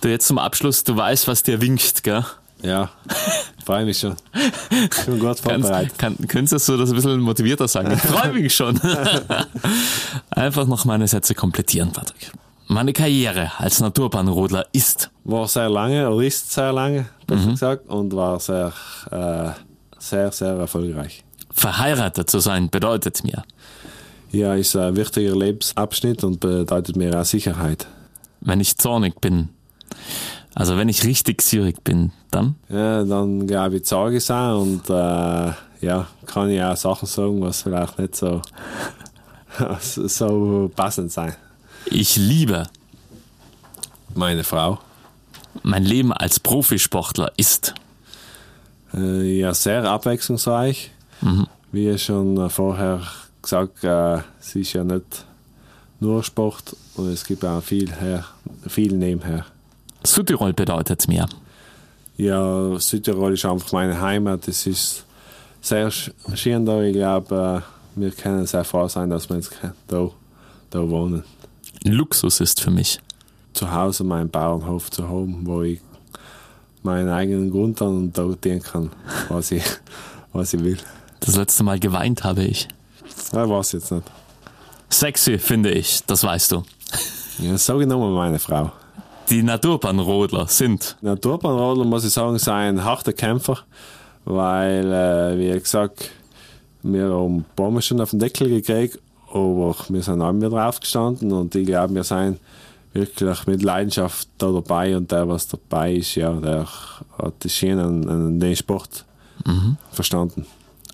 Du 0.00 0.08
jetzt 0.08 0.26
zum 0.26 0.38
Abschluss, 0.38 0.82
du 0.82 0.96
weißt, 0.96 1.28
was 1.28 1.42
dir 1.42 1.60
winkt, 1.60 2.02
gell? 2.02 2.24
Ja, 2.62 2.90
freue 3.68 3.84
mich 3.84 3.98
schon. 3.98 4.16
Schon 5.04 5.18
gut 5.18 5.40
vorbereitet. 5.40 5.98
Kann, 5.98 6.16
könntest 6.26 6.66
du 6.70 6.78
das 6.78 6.88
ein 6.88 6.96
bisschen 6.96 7.20
motivierter 7.20 7.68
sagen? 7.68 7.92
Ich 7.92 8.00
freue 8.00 8.32
mich 8.32 8.54
schon. 8.54 8.80
Einfach 10.30 10.66
noch 10.66 10.86
meine 10.86 11.06
Sätze 11.06 11.34
komplettieren, 11.34 11.92
Patrick. 11.92 12.32
Meine 12.68 12.94
Karriere 12.94 13.52
als 13.58 13.80
Naturbahnrodler 13.80 14.64
ist. 14.72 15.10
War 15.24 15.46
sehr 15.48 15.68
lange, 15.68 16.08
oder 16.08 16.26
ist 16.26 16.50
sehr 16.50 16.72
lange, 16.72 17.10
besser 17.26 17.46
mhm. 17.46 17.50
gesagt, 17.50 17.88
und 17.90 18.16
war 18.16 18.40
sehr, 18.40 18.72
äh, 19.10 19.50
sehr, 19.98 20.32
sehr 20.32 20.54
erfolgreich. 20.54 21.22
Verheiratet 21.50 22.30
zu 22.30 22.38
sein 22.38 22.70
bedeutet 22.70 23.22
mir, 23.22 23.44
ja, 24.32 24.54
ist 24.54 24.76
ein 24.76 24.96
wichtiger 24.96 25.36
Lebensabschnitt 25.36 26.24
und 26.24 26.40
bedeutet 26.40 26.96
mir 26.96 27.20
auch 27.20 27.26
Sicherheit. 27.26 27.86
Wenn 28.40 28.60
ich 28.60 28.78
zornig 28.78 29.20
bin, 29.20 29.50
also 30.58 30.76
wenn 30.76 30.88
ich 30.88 31.04
richtig 31.04 31.38
gierig 31.38 31.84
bin, 31.84 32.10
dann? 32.32 32.56
Ja, 32.68 33.04
dann 33.04 33.46
glaube 33.46 33.76
ich, 33.76 33.86
sage 33.86 34.16
ich 34.16 34.24
es 34.24 34.30
auch 34.32 34.60
und 34.60 34.90
äh, 34.90 35.52
ja, 35.80 36.08
kann 36.26 36.50
ich 36.50 36.60
auch 36.60 36.76
Sachen 36.76 37.06
sagen, 37.06 37.40
was 37.40 37.62
vielleicht 37.62 37.96
nicht 37.96 38.16
so, 38.16 38.42
so 39.80 40.68
passend 40.74 41.12
sein. 41.12 41.36
Ich 41.86 42.16
liebe 42.16 42.64
meine 44.16 44.42
Frau. 44.42 44.80
Mein 45.62 45.84
Leben 45.84 46.12
als 46.12 46.40
Profisportler 46.40 47.30
ist 47.36 47.74
äh, 48.94 49.38
ja 49.38 49.54
sehr 49.54 49.84
abwechslungsreich, 49.84 50.90
mhm. 51.20 51.46
wie 51.70 51.96
schon 51.98 52.50
vorher 52.50 53.02
gesagt, 53.42 53.84
äh, 53.84 54.22
es 54.40 54.56
ist 54.56 54.72
ja 54.72 54.82
nicht 54.82 55.24
nur 56.00 56.24
Sport 56.24 56.74
und 56.96 57.10
es 57.10 57.24
gibt 57.24 57.44
auch 57.44 57.62
viel, 57.62 57.92
her, 57.92 58.24
viel 58.66 58.96
nebenher. 58.96 59.46
Südtirol 60.08 60.52
bedeutet 60.52 61.06
mir? 61.08 61.28
Ja, 62.16 62.78
Südtirol 62.78 63.34
ist 63.34 63.44
einfach 63.44 63.72
meine 63.72 64.00
Heimat. 64.00 64.48
Es 64.48 64.66
ist 64.66 65.04
sehr 65.60 65.90
schön 65.90 66.66
da. 66.66 66.82
Ich 66.82 66.94
glaube, 66.94 67.62
äh, 67.96 68.00
wir 68.00 68.10
können 68.10 68.46
sehr 68.46 68.64
froh 68.64 68.88
sein, 68.88 69.10
dass 69.10 69.28
wir 69.28 69.36
jetzt 69.36 69.52
da, 69.86 70.10
da 70.70 70.88
wohnen. 70.88 71.24
Luxus 71.84 72.40
ist 72.40 72.60
für 72.60 72.70
mich. 72.70 72.98
Zu 73.52 73.72
Hause 73.72 74.04
meinen 74.04 74.30
Bauernhof 74.30 74.90
zu 74.90 75.08
haben, 75.08 75.46
wo 75.46 75.62
ich 75.62 75.80
meinen 76.82 77.08
eigenen 77.08 77.50
Grund 77.50 77.80
an 77.82 77.96
und 77.96 78.18
da 78.18 78.22
tun 78.22 78.62
kann, 78.62 78.90
was 79.28 79.50
ich, 79.50 79.64
was 80.32 80.54
ich 80.54 80.62
will. 80.62 80.78
Das 81.20 81.36
letzte 81.36 81.64
Mal 81.64 81.78
geweint 81.78 82.24
habe 82.24 82.44
ich. 82.44 82.68
Ja, 83.32 83.48
war 83.48 83.60
es 83.60 83.72
jetzt 83.72 83.92
nicht. 83.92 84.04
Sexy, 84.90 85.38
finde 85.38 85.70
ich, 85.70 86.00
das 86.06 86.24
weißt 86.24 86.52
du. 86.52 86.62
Ja, 87.40 87.58
so 87.58 87.78
genommen 87.78 88.14
meine 88.14 88.38
Frau. 88.38 88.72
Die 89.30 89.42
Naturbahnrodler 89.42 90.46
sind. 90.48 90.96
Naturbahnrodler, 91.02 91.84
muss 91.84 92.04
ich 92.04 92.12
sagen, 92.12 92.38
sind 92.38 92.52
ein 92.52 92.84
harter 92.84 93.12
Kämpfer, 93.12 93.58
weil, 94.24 94.90
äh, 94.90 95.38
wie 95.38 95.58
gesagt, 95.58 96.10
wir 96.82 97.10
haben 97.10 97.44
Bomben 97.54 97.82
schon 97.82 98.00
auf 98.00 98.10
den 98.10 98.20
Deckel 98.20 98.48
gekriegt, 98.48 98.98
aber 99.30 99.76
wir 99.88 100.02
sind 100.02 100.22
auch 100.22 100.32
wieder 100.32 100.66
aufgestanden 100.66 101.32
und 101.32 101.54
ich 101.54 101.66
glaube, 101.66 101.94
wir 101.94 102.04
sind 102.04 102.38
wirklich 102.94 103.46
mit 103.46 103.62
Leidenschaft 103.62 104.28
da 104.38 104.50
dabei 104.50 104.96
und 104.96 105.12
der, 105.12 105.28
was 105.28 105.46
dabei 105.46 105.94
ist, 105.94 106.14
ja, 106.14 106.32
der 106.32 106.66
hat 107.18 107.34
schön 107.46 107.78
an, 107.78 108.08
an 108.08 108.40
den 108.40 108.56
Sport 108.56 109.04
mhm. 109.44 109.76
verstanden. 109.90 110.46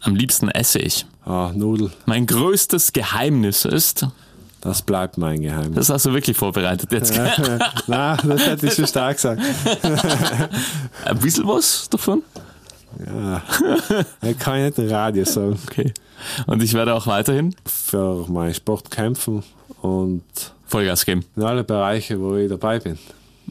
Am 0.03 0.17
liebsten 0.17 0.49
esse 0.49 0.81
ich. 0.81 1.07
Ah, 1.25 1.53
Nudel. 1.55 1.91
Mein 2.05 2.27
größtes 2.27 2.93
Geheimnis 2.93 3.65
ist, 3.65 4.07
Das 4.65 4.83
bleibt 4.83 5.19
mein 5.19 5.41
Geheimnis. 5.43 5.75
das 5.75 5.91
hast 5.91 6.07
du 6.07 6.13
wirklich 6.15 6.37
vorbereitet 6.37 6.91
jetzt. 6.91 7.13
Nein, 7.87 8.19
das 8.25 8.47
hätte 8.47 8.67
ich 8.67 8.75
schon 8.75 8.87
stark 8.87 9.17
gesagt. 9.17 9.41
Ein 11.05 11.19
bisschen 11.19 11.47
was 11.47 11.89
davon? 11.91 12.23
Ich 14.23 14.39
kann 14.39 14.63
nicht 14.65 14.79
Radio 14.79 15.25
sagen. 15.25 15.59
Okay. 15.69 15.93
Und 16.47 16.63
ich 16.63 16.73
werde 16.75 16.95
auch 16.95 17.07
weiterhin 17.07 17.55
Für 17.67 18.25
meinen 18.29 18.55
Sport 18.55 18.91
kämpfen 18.91 19.43
und 19.83 20.23
Vollgas 20.67 21.05
geben. 21.05 21.25
in 21.37 21.43
alle 21.43 21.65
Bereiche, 21.65 22.19
wo 22.21 22.37
ich 22.37 22.49
dabei 22.49 22.79
bin. 22.79 22.99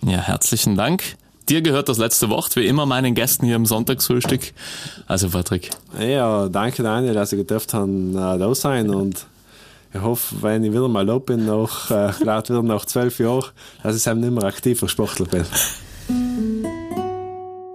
Ja, 0.06 0.18
herzlichen 0.18 0.76
Dank. 0.76 1.04
Dir 1.50 1.62
gehört 1.62 1.90
das 1.90 1.98
letzte 1.98 2.30
Wort, 2.30 2.56
wie 2.56 2.66
immer 2.66 2.86
meinen 2.86 3.16
Gästen 3.16 3.46
hier 3.46 3.58
im 3.58 3.66
Sonntagsfrühstück. 3.66 4.54
Also 5.08 5.30
Patrick, 5.30 5.70
Ja, 6.00 6.48
danke 6.48 6.82
Daniel, 6.84 7.14
dass 7.14 7.34
ich 7.34 7.38
gedurft 7.40 7.74
habe, 7.74 7.92
äh, 7.92 8.40
da 8.40 8.56
sein 8.56 8.90
und 8.90 9.26
ich 9.94 10.02
hoffe, 10.02 10.36
wenn 10.42 10.64
ich 10.64 10.72
wieder 10.72 10.88
mal 10.88 11.06
da 11.06 11.20
bin, 11.20 11.46
nach, 11.46 11.92
äh, 11.92 12.20
wieder 12.20 12.64
nach 12.64 12.86
zwölf 12.86 13.20
Jahren, 13.20 13.46
dass 13.84 13.96
ich 13.96 14.08
eben 14.08 14.22
nicht 14.22 14.34
mehr 14.34 14.44
aktiver 14.44 14.88
Sportler 14.88 15.26
bin. 15.26 15.46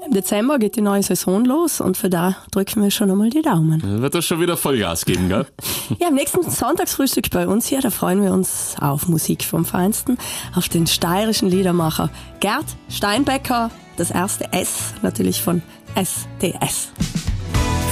Im 0.08 0.14
Dezember 0.14 0.58
geht 0.58 0.76
die 0.76 0.80
neue 0.80 1.02
Saison 1.02 1.44
los 1.44 1.82
und 1.82 1.96
für 1.98 2.08
da 2.08 2.36
drücken 2.50 2.82
wir 2.82 2.90
schon 2.90 3.10
einmal 3.10 3.28
die 3.28 3.42
Daumen. 3.42 3.80
dann 3.80 4.00
wird 4.00 4.14
das 4.14 4.24
schon 4.24 4.40
wieder 4.40 4.56
Vollgas 4.56 5.04
geben, 5.04 5.28
gell? 5.28 5.46
Ja, 6.00 6.08
am 6.08 6.14
nächsten 6.14 6.48
Sonntagsfrühstück 6.48 7.30
bei 7.30 7.46
uns 7.46 7.66
hier, 7.66 7.82
da 7.82 7.90
freuen 7.90 8.22
wir 8.22 8.32
uns 8.32 8.74
auf 8.80 9.06
Musik 9.06 9.44
vom 9.44 9.66
Feinsten, 9.66 10.16
auf 10.54 10.68
den 10.68 10.86
steirischen 10.86 11.50
Liedermacher 11.50 12.08
Gerd 12.40 12.64
Steinbecker, 12.88 13.70
das 13.98 14.10
erste 14.10 14.50
S 14.52 14.94
natürlich 15.02 15.42
von 15.42 15.60
SDS. 15.94 16.88